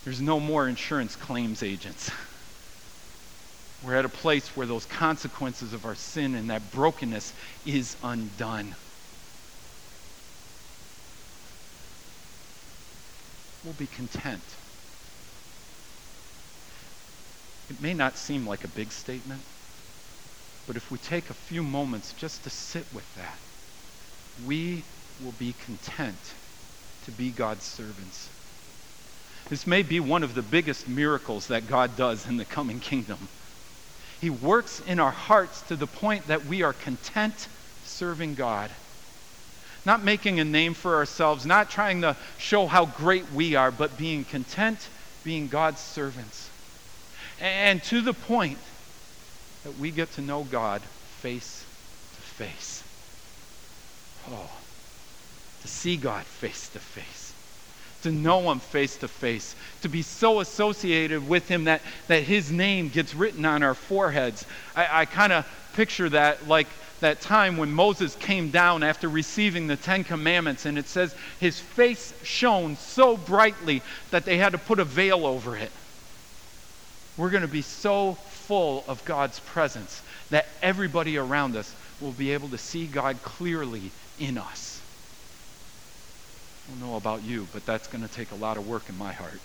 There's 0.04 0.20
no 0.20 0.38
more 0.38 0.68
insurance 0.68 1.16
claims 1.16 1.62
agents. 1.62 2.10
We're 3.84 3.94
at 3.94 4.04
a 4.04 4.08
place 4.08 4.48
where 4.56 4.66
those 4.66 4.86
consequences 4.86 5.72
of 5.72 5.84
our 5.84 5.94
sin 5.94 6.34
and 6.34 6.50
that 6.50 6.72
brokenness 6.72 7.32
is 7.64 7.96
undone. 8.02 8.74
We'll 13.64 13.74
be 13.74 13.86
content. 13.86 14.42
It 17.70 17.80
may 17.80 17.94
not 17.94 18.16
seem 18.16 18.46
like 18.46 18.64
a 18.64 18.68
big 18.68 18.90
statement, 18.90 19.42
but 20.66 20.76
if 20.76 20.90
we 20.90 20.98
take 20.98 21.30
a 21.30 21.34
few 21.34 21.62
moments 21.62 22.12
just 22.14 22.42
to 22.44 22.50
sit 22.50 22.86
with 22.92 23.04
that, 23.16 23.38
we 24.46 24.82
will 25.22 25.32
be 25.32 25.52
content 25.52 26.16
to 27.04 27.10
be 27.12 27.30
God's 27.30 27.64
servants. 27.64 28.28
This 29.48 29.66
may 29.66 29.82
be 29.82 30.00
one 30.00 30.22
of 30.22 30.34
the 30.34 30.42
biggest 30.42 30.88
miracles 30.88 31.46
that 31.48 31.66
God 31.68 31.96
does 31.96 32.26
in 32.26 32.36
the 32.36 32.44
coming 32.44 32.80
kingdom. 32.80 33.28
He 34.20 34.30
works 34.30 34.80
in 34.80 34.98
our 34.98 35.10
hearts 35.10 35.62
to 35.62 35.76
the 35.76 35.86
point 35.86 36.26
that 36.26 36.46
we 36.46 36.62
are 36.62 36.72
content 36.72 37.48
serving 37.84 38.34
God. 38.34 38.70
Not 39.84 40.02
making 40.02 40.40
a 40.40 40.44
name 40.44 40.74
for 40.74 40.96
ourselves, 40.96 41.46
not 41.46 41.70
trying 41.70 42.02
to 42.02 42.16
show 42.36 42.66
how 42.66 42.86
great 42.86 43.30
we 43.32 43.54
are, 43.54 43.70
but 43.70 43.96
being 43.96 44.24
content, 44.24 44.88
being 45.24 45.48
God's 45.48 45.80
servants. 45.80 46.50
And 47.40 47.82
to 47.84 48.00
the 48.00 48.12
point 48.12 48.58
that 49.64 49.78
we 49.78 49.90
get 49.90 50.12
to 50.12 50.20
know 50.20 50.44
God 50.44 50.82
face 51.20 51.64
to 52.14 52.20
face. 52.20 52.82
Oh, 54.30 54.50
to 55.62 55.68
see 55.68 55.96
God 55.96 56.24
face 56.24 56.68
to 56.70 56.80
face 56.80 57.17
to 58.08 58.14
know 58.14 58.50
him 58.50 58.60
face 58.60 58.96
to 58.98 59.08
face, 59.08 59.54
to 59.82 59.88
be 59.88 60.02
so 60.02 60.40
associated 60.40 61.26
with 61.26 61.48
him 61.48 61.64
that, 61.64 61.82
that 62.08 62.22
his 62.22 62.50
name 62.50 62.88
gets 62.88 63.14
written 63.14 63.44
on 63.44 63.62
our 63.62 63.74
foreheads. 63.74 64.46
I, 64.74 65.00
I 65.00 65.04
kind 65.04 65.32
of 65.32 65.46
picture 65.72 66.08
that 66.08 66.48
like 66.48 66.68
that 67.00 67.20
time 67.20 67.56
when 67.56 67.70
Moses 67.70 68.16
came 68.16 68.50
down 68.50 68.82
after 68.82 69.08
receiving 69.08 69.66
the 69.66 69.76
Ten 69.76 70.02
Commandments, 70.02 70.66
and 70.66 70.78
it 70.78 70.88
says 70.88 71.14
his 71.38 71.60
face 71.60 72.12
shone 72.22 72.76
so 72.76 73.16
brightly 73.16 73.82
that 74.10 74.24
they 74.24 74.38
had 74.38 74.52
to 74.52 74.58
put 74.58 74.80
a 74.80 74.84
veil 74.84 75.26
over 75.26 75.56
it. 75.56 75.72
We're 77.16 77.30
going 77.30 77.42
to 77.42 77.48
be 77.48 77.62
so 77.62 78.18
full 78.28 78.84
of 78.86 79.04
God's 79.04 79.40
presence 79.40 80.02
that 80.30 80.46
everybody 80.62 81.16
around 81.18 81.56
us 81.56 81.74
will 82.00 82.12
be 82.12 82.32
able 82.32 82.48
to 82.50 82.58
see 82.58 82.86
God 82.86 83.22
clearly 83.22 83.92
in 84.18 84.38
us. 84.38 84.77
Don't 86.68 86.78
know 86.78 86.96
about 86.96 87.24
you, 87.24 87.48
but 87.50 87.66
that's 87.66 87.88
going 87.88 88.02
to 88.02 88.08
take 88.08 88.30
a 88.30 88.36
lot 88.36 88.58
of 88.58 88.66
work 88.66 88.88
in 88.88 88.94
my 88.94 89.12
heart. 89.12 89.40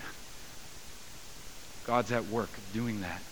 God's 1.82 2.12
at 2.12 2.26
work 2.26 2.60
doing 2.72 3.00
that 3.00 3.24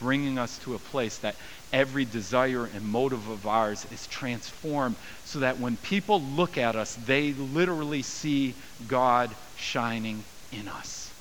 bringing 0.00 0.38
us 0.38 0.58
to 0.58 0.74
a 0.74 0.78
place 0.78 1.18
that 1.18 1.36
every 1.72 2.06
desire 2.06 2.64
and 2.64 2.82
motive 2.84 3.28
of 3.28 3.46
ours 3.46 3.86
is 3.90 4.06
transformed 4.06 4.96
so 5.24 5.40
that 5.40 5.60
when 5.60 5.76
people 5.76 6.20
look 6.22 6.56
at 6.56 6.74
us, 6.74 6.96
they 7.04 7.34
literally 7.34 8.02
see 8.02 8.56
God 8.86 9.36
shining 9.54 10.24
in 10.50 10.68
us. 10.68 11.12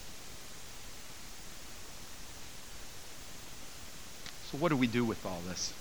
So, 4.44 4.58
what 4.58 4.70
do 4.70 4.78
we 4.78 4.88
do 4.88 5.04
with 5.06 5.26
all 5.26 5.42
this? 5.42 5.74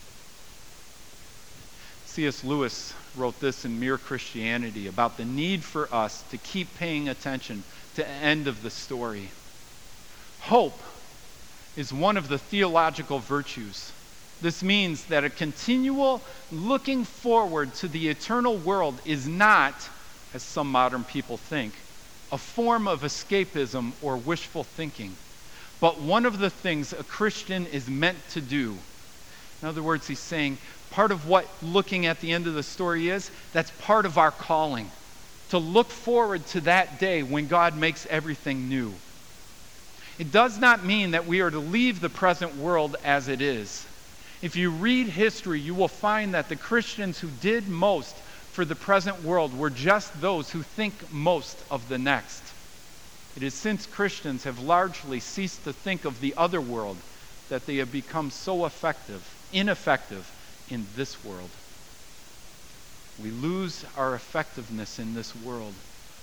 C.S. 2.09 2.43
Lewis 2.43 2.95
wrote 3.15 3.39
this 3.39 3.67
in 3.67 3.79
Mere 3.79 3.99
Christianity 3.99 4.87
about 4.87 5.19
the 5.19 5.27
need 5.27 5.63
for 5.63 5.95
us 5.95 6.23
to 6.31 6.39
keep 6.39 6.75
paying 6.75 7.11
attention 7.11 7.65
to 7.93 8.01
the 8.01 8.09
end 8.09 8.49
of 8.49 8.63
the 8.63 8.71
story. 8.71 9.31
Hope 10.39 10.83
is 11.77 11.93
one 11.93 12.17
of 12.17 12.29
the 12.29 12.39
theological 12.39 13.19
virtues. 13.19 13.93
This 14.41 14.63
means 14.63 15.05
that 15.05 15.23
a 15.23 15.29
continual 15.29 16.25
looking 16.51 17.05
forward 17.05 17.75
to 17.75 17.89
the 17.89 18.09
eternal 18.09 18.57
world 18.57 19.03
is 19.05 19.29
not, 19.29 19.87
as 20.33 20.43
some 20.43 20.73
modern 20.73 21.05
people 21.05 21.37
think, 21.37 21.85
a 22.33 22.39
form 22.39 22.89
of 22.89 23.03
escapism 23.03 23.93
or 24.01 24.17
wishful 24.17 24.65
thinking, 24.65 25.19
but 25.79 26.01
one 26.01 26.25
of 26.25 26.39
the 26.39 26.49
things 26.49 26.95
a 26.95 27.05
Christian 27.05 27.67
is 27.67 27.91
meant 27.91 28.31
to 28.31 28.41
do. 28.41 28.79
In 29.61 29.69
other 29.69 29.83
words, 29.83 30.07
he's 30.07 30.21
saying 30.21 30.59
part 30.91 31.13
of 31.13 31.27
what 31.27 31.49
looking 31.63 32.07
at 32.07 32.21
the 32.21 32.33
end 32.33 32.47
of 32.47 32.55
the 32.55 32.63
story 32.63 33.09
is, 33.09 33.31
that's 33.53 33.73
part 33.79 34.07
of 34.07 34.19
our 34.19 34.33
calling. 34.33 34.91
to 35.49 35.59
look 35.59 35.91
forward 35.91 36.47
to 36.47 36.61
that 36.63 36.99
day 36.99 37.23
when 37.23 37.47
God 37.47 37.77
makes 37.77 38.07
everything 38.11 38.69
new. 38.69 39.01
It 40.19 40.31
does 40.31 40.59
not 40.59 40.85
mean 40.85 41.13
that 41.13 41.27
we 41.27 41.41
are 41.41 41.51
to 41.51 41.59
leave 41.59 42.01
the 42.01 42.11
present 42.11 42.57
world 42.57 42.97
as 43.03 43.29
it 43.29 43.41
is. 43.41 43.87
If 44.43 44.57
you 44.57 44.71
read 44.71 45.09
history, 45.09 45.61
you 45.61 45.75
will 45.75 45.89
find 45.89 46.35
that 46.35 46.49
the 46.49 46.57
Christians 46.57 47.19
who 47.19 47.31
did 47.31 47.69
most 47.69 48.23
for 48.51 48.65
the 48.65 48.77
present 48.77 49.23
world 49.23 49.55
were 49.55 49.71
just 49.71 50.21
those 50.21 50.51
who 50.51 50.63
think 50.63 51.11
most 51.11 51.65
of 51.71 51.89
the 51.89 51.99
next. 51.99 52.55
It 53.35 53.43
is 53.43 53.55
since 53.55 53.87
Christians 53.87 54.45
have 54.45 54.59
largely 54.59 55.21
ceased 55.21 55.65
to 55.65 55.73
think 55.73 56.05
of 56.05 56.21
the 56.21 56.35
other 56.37 56.61
world 56.61 56.99
that 57.49 57.67
they 57.67 57.77
have 57.77 57.91
become 57.91 58.31
so 58.31 58.65
effective, 58.65 59.37
ineffective 59.53 60.33
in 60.69 60.89
this 60.95 61.23
world. 61.25 61.57
We 63.17 63.31
lose 63.31 63.85
our 63.97 64.15
effectiveness 64.15 64.99
in 64.99 65.13
this 65.13 65.35
world. 65.35 65.75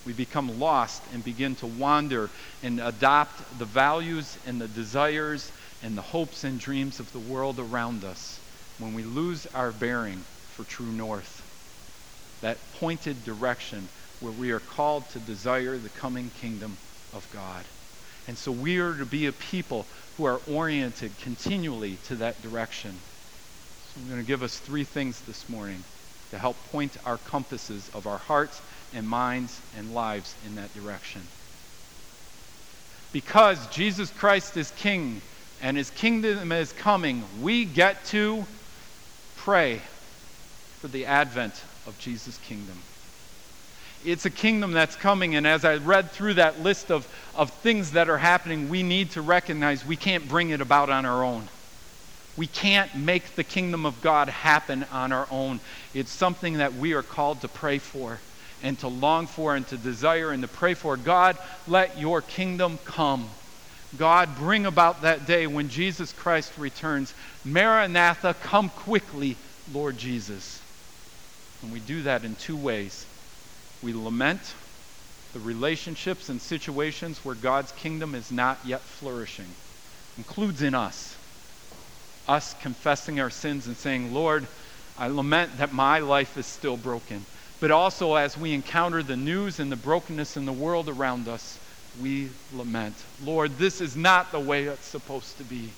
We 0.05 0.13
become 0.13 0.59
lost 0.59 1.03
and 1.11 1.23
begin 1.23 1.55
to 1.57 1.67
wander 1.67 2.31
and 2.61 2.79
adopt 2.79 3.57
the 3.59 3.65
values 3.65 4.37
and 4.45 4.61
the 4.61 4.67
desires 4.67 5.51
and 5.81 5.97
the 5.97 6.01
hopes 6.01 6.43
and 6.43 6.59
dreams 6.59 6.99
of 6.99 7.11
the 7.11 7.19
world 7.19 7.59
around 7.59 8.05
us 8.05 8.41
when 8.77 8.93
we 8.93 9.03
lose 9.03 9.47
our 9.47 9.71
bearing 9.71 10.25
for 10.47 10.63
true 10.63 10.91
north. 10.91 11.43
That 12.41 12.71
pointed 12.73 13.23
direction 13.23 13.89
where 14.19 14.31
we 14.31 14.51
are 14.51 14.59
called 14.59 15.09
to 15.09 15.19
desire 15.19 15.79
the 15.79 15.89
coming 15.89 16.29
kingdom 16.29 16.77
of 17.11 17.29
God. 17.29 17.67
And 18.27 18.37
so 18.37 18.51
we 18.51 18.77
are 18.77 18.95
to 18.95 19.05
be 19.05 19.25
a 19.25 19.33
people 19.33 19.87
who 20.15 20.25
are 20.25 20.37
oriented 20.47 21.17
continually 21.17 21.97
to 21.97 22.15
that 22.17 22.41
direction. 22.41 23.01
I'm 23.95 24.07
going 24.07 24.17
to 24.17 24.23
give 24.23 24.43
us 24.43 24.59
three 24.59 24.83
things 24.83 25.21
this 25.21 25.47
morning 25.47 25.85
to 26.29 26.37
help 26.37 26.65
point 26.65 26.97
our 27.05 27.17
compasses 27.17 27.89
of 27.93 28.07
our 28.07 28.17
hearts 28.17 28.61
and 28.91 29.07
minds 29.07 29.61
and 29.73 29.93
lives 29.93 30.35
in 30.43 30.55
that 30.55 30.73
direction. 30.73 31.29
Because 33.13 33.67
Jesus 33.67 34.11
Christ 34.11 34.57
is 34.57 34.71
King 34.71 35.21
and 35.61 35.77
his 35.77 35.91
kingdom 35.91 36.51
is 36.51 36.73
coming, 36.73 37.23
we 37.39 37.63
get 37.63 38.03
to 38.05 38.45
pray 39.35 39.81
for 40.79 40.89
the 40.89 41.05
advent 41.05 41.63
of 41.85 41.97
Jesus' 41.97 42.37
kingdom. 42.37 42.83
It's 44.03 44.25
a 44.25 44.29
kingdom 44.29 44.73
that's 44.73 44.97
coming, 44.97 45.35
and 45.35 45.47
as 45.47 45.63
I 45.63 45.77
read 45.77 46.11
through 46.11 46.33
that 46.33 46.59
list 46.59 46.91
of, 46.91 47.07
of 47.33 47.49
things 47.61 47.91
that 47.91 48.09
are 48.09 48.17
happening, 48.17 48.67
we 48.67 48.83
need 48.83 49.11
to 49.11 49.21
recognize 49.21 49.85
we 49.85 49.95
can't 49.95 50.27
bring 50.27 50.49
it 50.49 50.59
about 50.59 50.89
on 50.89 51.05
our 51.05 51.23
own. 51.23 51.49
We 52.37 52.47
can't 52.47 52.95
make 52.95 53.35
the 53.35 53.43
kingdom 53.43 53.85
of 53.85 54.01
God 54.01 54.29
happen 54.29 54.83
on 54.85 55.11
our 55.11 55.27
own. 55.31 55.61
It's 55.93 56.11
something 56.11 56.55
that 56.57 56.75
we 56.75 56.93
are 56.93 57.03
called 57.03 57.41
to 57.41 57.47
pray 57.47 57.79
for 57.79 58.21
and 58.61 58.77
to 58.79 58.87
long 58.87 59.27
for 59.27 59.55
and 59.55 59.65
to 59.67 59.77
desire 59.77 60.31
and 60.31 60.41
to 60.41 60.47
pray 60.47 60.73
for. 60.73 60.97
God, 60.97 61.37
let 61.67 61.97
your 61.97 62.21
kingdom 62.21 62.77
come. 62.83 63.29
God, 63.95 64.35
bring 64.35 64.65
about 64.65 65.03
that 65.03 65.25
day 65.25 65.47
when 65.47 65.69
Jesus 65.69 66.11
Christ 66.11 66.57
returns. 66.57 67.13
Maranatha, 67.43 68.33
come 68.33 68.69
quickly, 68.69 69.37
Lord 69.71 69.97
Jesus. 69.97 70.61
And 71.61 71.71
we 71.71 71.79
do 71.79 72.03
that 72.03 72.25
in 72.25 72.35
two 72.35 72.57
ways. 72.57 73.07
We 73.81 73.93
lament 73.93 74.55
the 75.31 75.39
relationships 75.39 76.29
and 76.29 76.41
situations 76.41 77.23
where 77.23 77.35
God's 77.35 77.71
kingdom 77.73 78.15
is 78.15 78.31
not 78.31 78.65
yet 78.65 78.81
flourishing, 78.81 79.53
includes 80.17 80.61
in 80.61 80.73
us. 80.73 81.14
Us 82.27 82.53
confessing 82.53 83.19
our 83.19 83.29
sins 83.29 83.67
and 83.67 83.77
saying, 83.77 84.13
Lord, 84.13 84.47
I 84.97 85.07
lament 85.07 85.57
that 85.57 85.73
my 85.73 85.99
life 85.99 86.37
is 86.37 86.45
still 86.45 86.77
broken. 86.77 87.25
But 87.59 87.71
also, 87.71 88.15
as 88.15 88.37
we 88.37 88.53
encounter 88.53 89.03
the 89.03 89.17
news 89.17 89.59
and 89.59 89.71
the 89.71 89.75
brokenness 89.75 90.37
in 90.37 90.45
the 90.45 90.53
world 90.53 90.89
around 90.89 91.27
us, 91.27 91.59
we 91.97 92.31
lament, 92.51 93.05
Lord, 93.19 93.57
this 93.57 93.79
is 93.79 93.95
not 93.95 94.31
the 94.31 94.39
way 94.39 94.65
it's 94.65 94.87
supposed 94.87 95.37
to 95.37 95.43
be. 95.43 95.75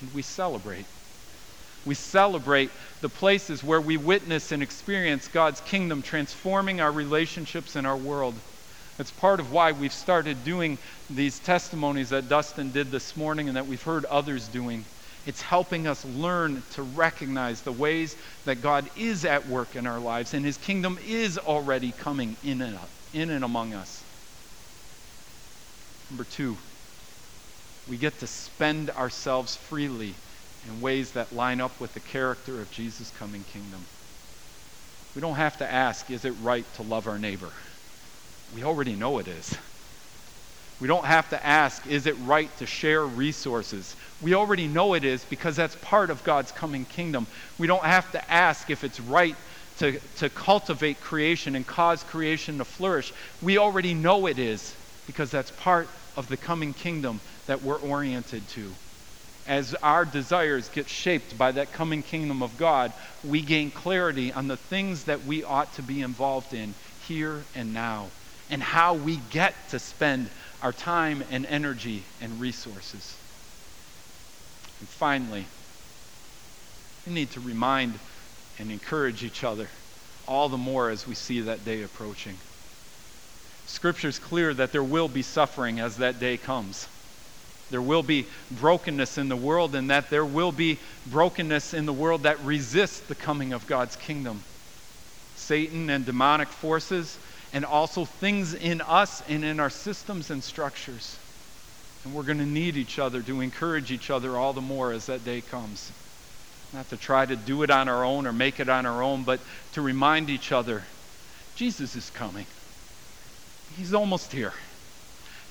And 0.00 0.12
we 0.12 0.22
celebrate. 0.22 0.86
We 1.84 1.94
celebrate 1.94 2.70
the 3.00 3.08
places 3.08 3.64
where 3.64 3.80
we 3.80 3.96
witness 3.96 4.52
and 4.52 4.62
experience 4.62 5.26
God's 5.26 5.60
kingdom 5.60 6.02
transforming 6.02 6.80
our 6.80 6.92
relationships 6.92 7.76
in 7.76 7.86
our 7.86 7.96
world. 7.96 8.40
It's 8.98 9.12
part 9.12 9.40
of 9.40 9.52
why 9.52 9.72
we've 9.72 9.92
started 9.92 10.44
doing 10.44 10.78
these 11.08 11.40
testimonies 11.40 12.10
that 12.10 12.28
Dustin 12.28 12.72
did 12.72 12.90
this 12.90 13.16
morning 13.16 13.48
and 13.48 13.56
that 13.56 13.66
we've 13.66 13.82
heard 13.82 14.04
others 14.06 14.48
doing. 14.48 14.86
It's 15.28 15.42
helping 15.42 15.86
us 15.86 16.06
learn 16.06 16.64
to 16.70 16.82
recognize 16.82 17.60
the 17.60 17.70
ways 17.70 18.16
that 18.46 18.62
God 18.62 18.88
is 18.96 19.26
at 19.26 19.46
work 19.46 19.76
in 19.76 19.86
our 19.86 20.00
lives 20.00 20.32
and 20.32 20.42
his 20.42 20.56
kingdom 20.56 20.98
is 21.04 21.36
already 21.36 21.92
coming 21.92 22.38
in 22.42 22.62
and, 22.62 22.78
in 23.12 23.28
and 23.28 23.44
among 23.44 23.74
us. 23.74 24.06
Number 26.08 26.24
two, 26.24 26.56
we 27.86 27.98
get 27.98 28.18
to 28.20 28.26
spend 28.26 28.88
ourselves 28.88 29.54
freely 29.54 30.16
in 30.66 30.80
ways 30.80 31.12
that 31.12 31.30
line 31.30 31.60
up 31.60 31.78
with 31.78 31.92
the 31.92 32.00
character 32.00 32.62
of 32.62 32.70
Jesus' 32.70 33.10
coming 33.10 33.44
kingdom. 33.44 33.86
We 35.12 35.20
don't 35.20 35.36
have 35.36 35.58
to 35.58 35.70
ask, 35.70 36.10
is 36.10 36.24
it 36.24 36.30
right 36.38 36.72
to 36.72 36.82
love 36.82 37.06
our 37.06 37.18
neighbor? 37.18 37.52
We 38.50 38.64
already 38.64 38.96
know 38.96 39.18
it 39.18 39.28
is. 39.28 39.58
We 40.80 40.86
don't 40.86 41.06
have 41.06 41.28
to 41.30 41.44
ask, 41.44 41.86
is 41.88 42.06
it 42.06 42.16
right 42.20 42.56
to 42.58 42.66
share 42.66 43.04
resources? 43.04 43.96
We 44.20 44.34
already 44.34 44.68
know 44.68 44.94
it 44.94 45.04
is 45.04 45.24
because 45.24 45.56
that's 45.56 45.76
part 45.80 46.08
of 46.08 46.22
God's 46.22 46.52
coming 46.52 46.84
kingdom. 46.84 47.26
We 47.58 47.66
don't 47.66 47.84
have 47.84 48.12
to 48.12 48.30
ask 48.30 48.70
if 48.70 48.84
it's 48.84 49.00
right 49.00 49.36
to, 49.76 49.98
to 50.16 50.30
cultivate 50.30 51.00
creation 51.00 51.56
and 51.56 51.66
cause 51.66 52.04
creation 52.04 52.58
to 52.58 52.64
flourish. 52.64 53.12
We 53.40 53.58
already 53.58 53.92
know 53.92 54.26
it 54.26 54.38
is 54.38 54.76
because 55.04 55.32
that's 55.32 55.50
part 55.50 55.90
of 56.14 56.28
the 56.28 56.36
coming 56.36 56.72
kingdom 56.74 57.22
that 57.46 57.60
we're 57.60 57.80
oriented 57.80 58.46
to. 58.48 58.76
As 59.46 59.74
our 59.82 60.04
desires 60.04 60.68
get 60.68 60.88
shaped 60.88 61.36
by 61.36 61.50
that 61.52 61.72
coming 61.72 62.02
kingdom 62.04 62.40
of 62.40 62.56
God, 62.56 62.92
we 63.24 63.42
gain 63.42 63.72
clarity 63.72 64.32
on 64.32 64.46
the 64.46 64.56
things 64.56 65.04
that 65.04 65.24
we 65.24 65.42
ought 65.42 65.72
to 65.72 65.82
be 65.82 66.02
involved 66.02 66.54
in 66.54 66.76
here 66.98 67.46
and 67.54 67.72
now 67.72 68.12
and 68.50 68.62
how 68.62 68.94
we 68.94 69.16
get 69.16 69.68
to 69.68 69.78
spend 69.78 70.30
our 70.62 70.72
time 70.72 71.22
and 71.30 71.46
energy 71.46 72.04
and 72.20 72.40
resources. 72.40 73.16
And 74.80 74.88
finally, 74.88 75.46
we 77.06 77.12
need 77.12 77.30
to 77.32 77.40
remind 77.40 77.98
and 78.58 78.70
encourage 78.70 79.22
each 79.24 79.44
other 79.44 79.68
all 80.26 80.48
the 80.48 80.58
more 80.58 80.90
as 80.90 81.06
we 81.06 81.14
see 81.14 81.40
that 81.40 81.64
day 81.64 81.82
approaching. 81.82 82.36
Scripture 83.66 84.08
is 84.08 84.18
clear 84.18 84.52
that 84.54 84.72
there 84.72 84.82
will 84.82 85.08
be 85.08 85.22
suffering 85.22 85.80
as 85.80 85.98
that 85.98 86.18
day 86.18 86.36
comes. 86.36 86.88
There 87.70 87.82
will 87.82 88.02
be 88.02 88.26
brokenness 88.50 89.18
in 89.18 89.28
the 89.28 89.36
world, 89.36 89.74
and 89.74 89.90
that 89.90 90.08
there 90.10 90.24
will 90.24 90.52
be 90.52 90.78
brokenness 91.06 91.74
in 91.74 91.84
the 91.84 91.92
world 91.92 92.22
that 92.22 92.42
resists 92.44 93.00
the 93.00 93.14
coming 93.14 93.52
of 93.52 93.66
God's 93.66 93.94
kingdom. 93.94 94.42
Satan 95.34 95.90
and 95.90 96.04
demonic 96.04 96.48
forces 96.48 97.18
and 97.52 97.64
also 97.64 98.04
things 98.04 98.54
in 98.54 98.80
us 98.80 99.22
and 99.28 99.44
in 99.44 99.60
our 99.60 99.70
systems 99.70 100.30
and 100.30 100.42
structures. 100.42 101.16
And 102.04 102.14
we're 102.14 102.22
going 102.22 102.38
to 102.38 102.46
need 102.46 102.76
each 102.76 102.98
other 102.98 103.22
to 103.22 103.40
encourage 103.40 103.90
each 103.90 104.10
other 104.10 104.36
all 104.36 104.52
the 104.52 104.60
more 104.60 104.92
as 104.92 105.06
that 105.06 105.24
day 105.24 105.40
comes. 105.40 105.92
Not 106.72 106.88
to 106.90 106.96
try 106.96 107.24
to 107.24 107.36
do 107.36 107.62
it 107.62 107.70
on 107.70 107.88
our 107.88 108.04
own 108.04 108.26
or 108.26 108.32
make 108.32 108.60
it 108.60 108.68
on 108.68 108.86
our 108.86 109.02
own, 109.02 109.24
but 109.24 109.40
to 109.72 109.82
remind 109.82 110.30
each 110.30 110.52
other 110.52 110.84
Jesus 111.54 111.96
is 111.96 112.08
coming. 112.10 112.46
He's 113.76 113.92
almost 113.92 114.30
here. 114.30 114.52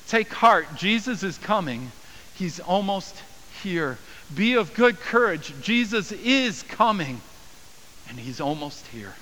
Take 0.08 0.32
heart, 0.32 0.68
Jesus 0.78 1.22
is 1.22 1.38
coming. 1.38 1.92
He's 2.34 2.62
almost 2.62 3.22
here. 3.62 3.98
Be 4.34 4.54
of 4.54 4.74
good 4.74 5.02
courage. 5.02 5.54
Jesus 5.62 6.14
is 6.14 6.64
coming, 6.64 7.20
and 8.08 8.18
he's 8.18 8.40
almost 8.40 8.88
here. 8.88 9.14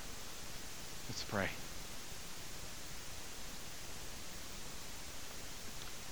Let's 1.08 1.24
pray. 1.24 1.48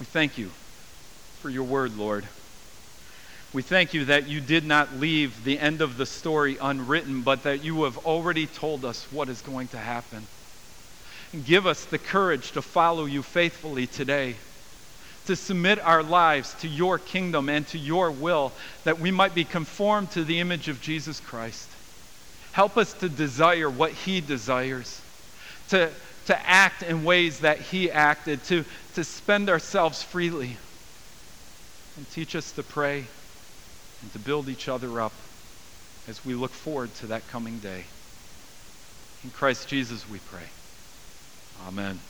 We 0.04 0.08
thank 0.08 0.36
you 0.36 0.50
for 1.40 1.48
your 1.48 1.64
word, 1.64 1.96
Lord. 1.96 2.28
We 3.54 3.62
thank 3.62 3.94
you 3.94 4.04
that 4.04 4.28
you 4.28 4.42
did 4.42 4.66
not 4.66 5.00
leave 5.00 5.44
the 5.44 5.58
end 5.58 5.80
of 5.80 5.96
the 5.96 6.04
story 6.04 6.58
unwritten, 6.60 7.22
but 7.22 7.44
that 7.44 7.64
you 7.64 7.84
have 7.84 7.96
already 7.96 8.44
told 8.44 8.84
us 8.84 9.10
what 9.10 9.30
is 9.30 9.40
going 9.40 9.68
to 9.68 9.78
happen. 9.78 10.26
And 11.32 11.42
give 11.42 11.66
us 11.66 11.86
the 11.86 11.96
courage 11.96 12.52
to 12.52 12.60
follow 12.60 13.06
you 13.06 13.22
faithfully 13.22 13.86
today, 13.86 14.36
to 15.24 15.34
submit 15.34 15.80
our 15.80 16.02
lives 16.02 16.52
to 16.60 16.68
your 16.68 16.98
kingdom 16.98 17.48
and 17.48 17.66
to 17.68 17.78
your 17.78 18.10
will, 18.10 18.52
that 18.84 19.00
we 19.00 19.10
might 19.10 19.34
be 19.34 19.44
conformed 19.44 20.10
to 20.10 20.22
the 20.22 20.38
image 20.38 20.68
of 20.68 20.82
Jesus 20.82 21.18
Christ. 21.18 21.70
Help 22.52 22.76
us 22.76 22.92
to 22.92 23.08
desire 23.08 23.70
what 23.70 23.92
he 23.92 24.20
desires, 24.20 25.00
to, 25.68 25.90
to 26.26 26.48
act 26.48 26.82
in 26.82 27.04
ways 27.04 27.40
that 27.40 27.60
he 27.60 27.90
acted, 27.90 28.42
to, 28.44 28.64
to 28.94 29.04
spend 29.04 29.50
ourselves 29.50 30.02
freely. 30.02 30.56
And 31.96 32.08
teach 32.10 32.34
us 32.34 32.50
to 32.52 32.62
pray 32.62 33.06
and 34.02 34.12
to 34.12 34.18
build 34.18 34.48
each 34.48 34.68
other 34.68 35.00
up 35.00 35.12
as 36.08 36.24
we 36.24 36.34
look 36.34 36.52
forward 36.52 36.92
to 36.94 37.06
that 37.06 37.28
coming 37.28 37.58
day. 37.60 37.84
In 39.22 39.30
Christ 39.30 39.68
Jesus 39.68 40.08
we 40.08 40.18
pray. 40.18 40.48
Amen. 41.66 42.00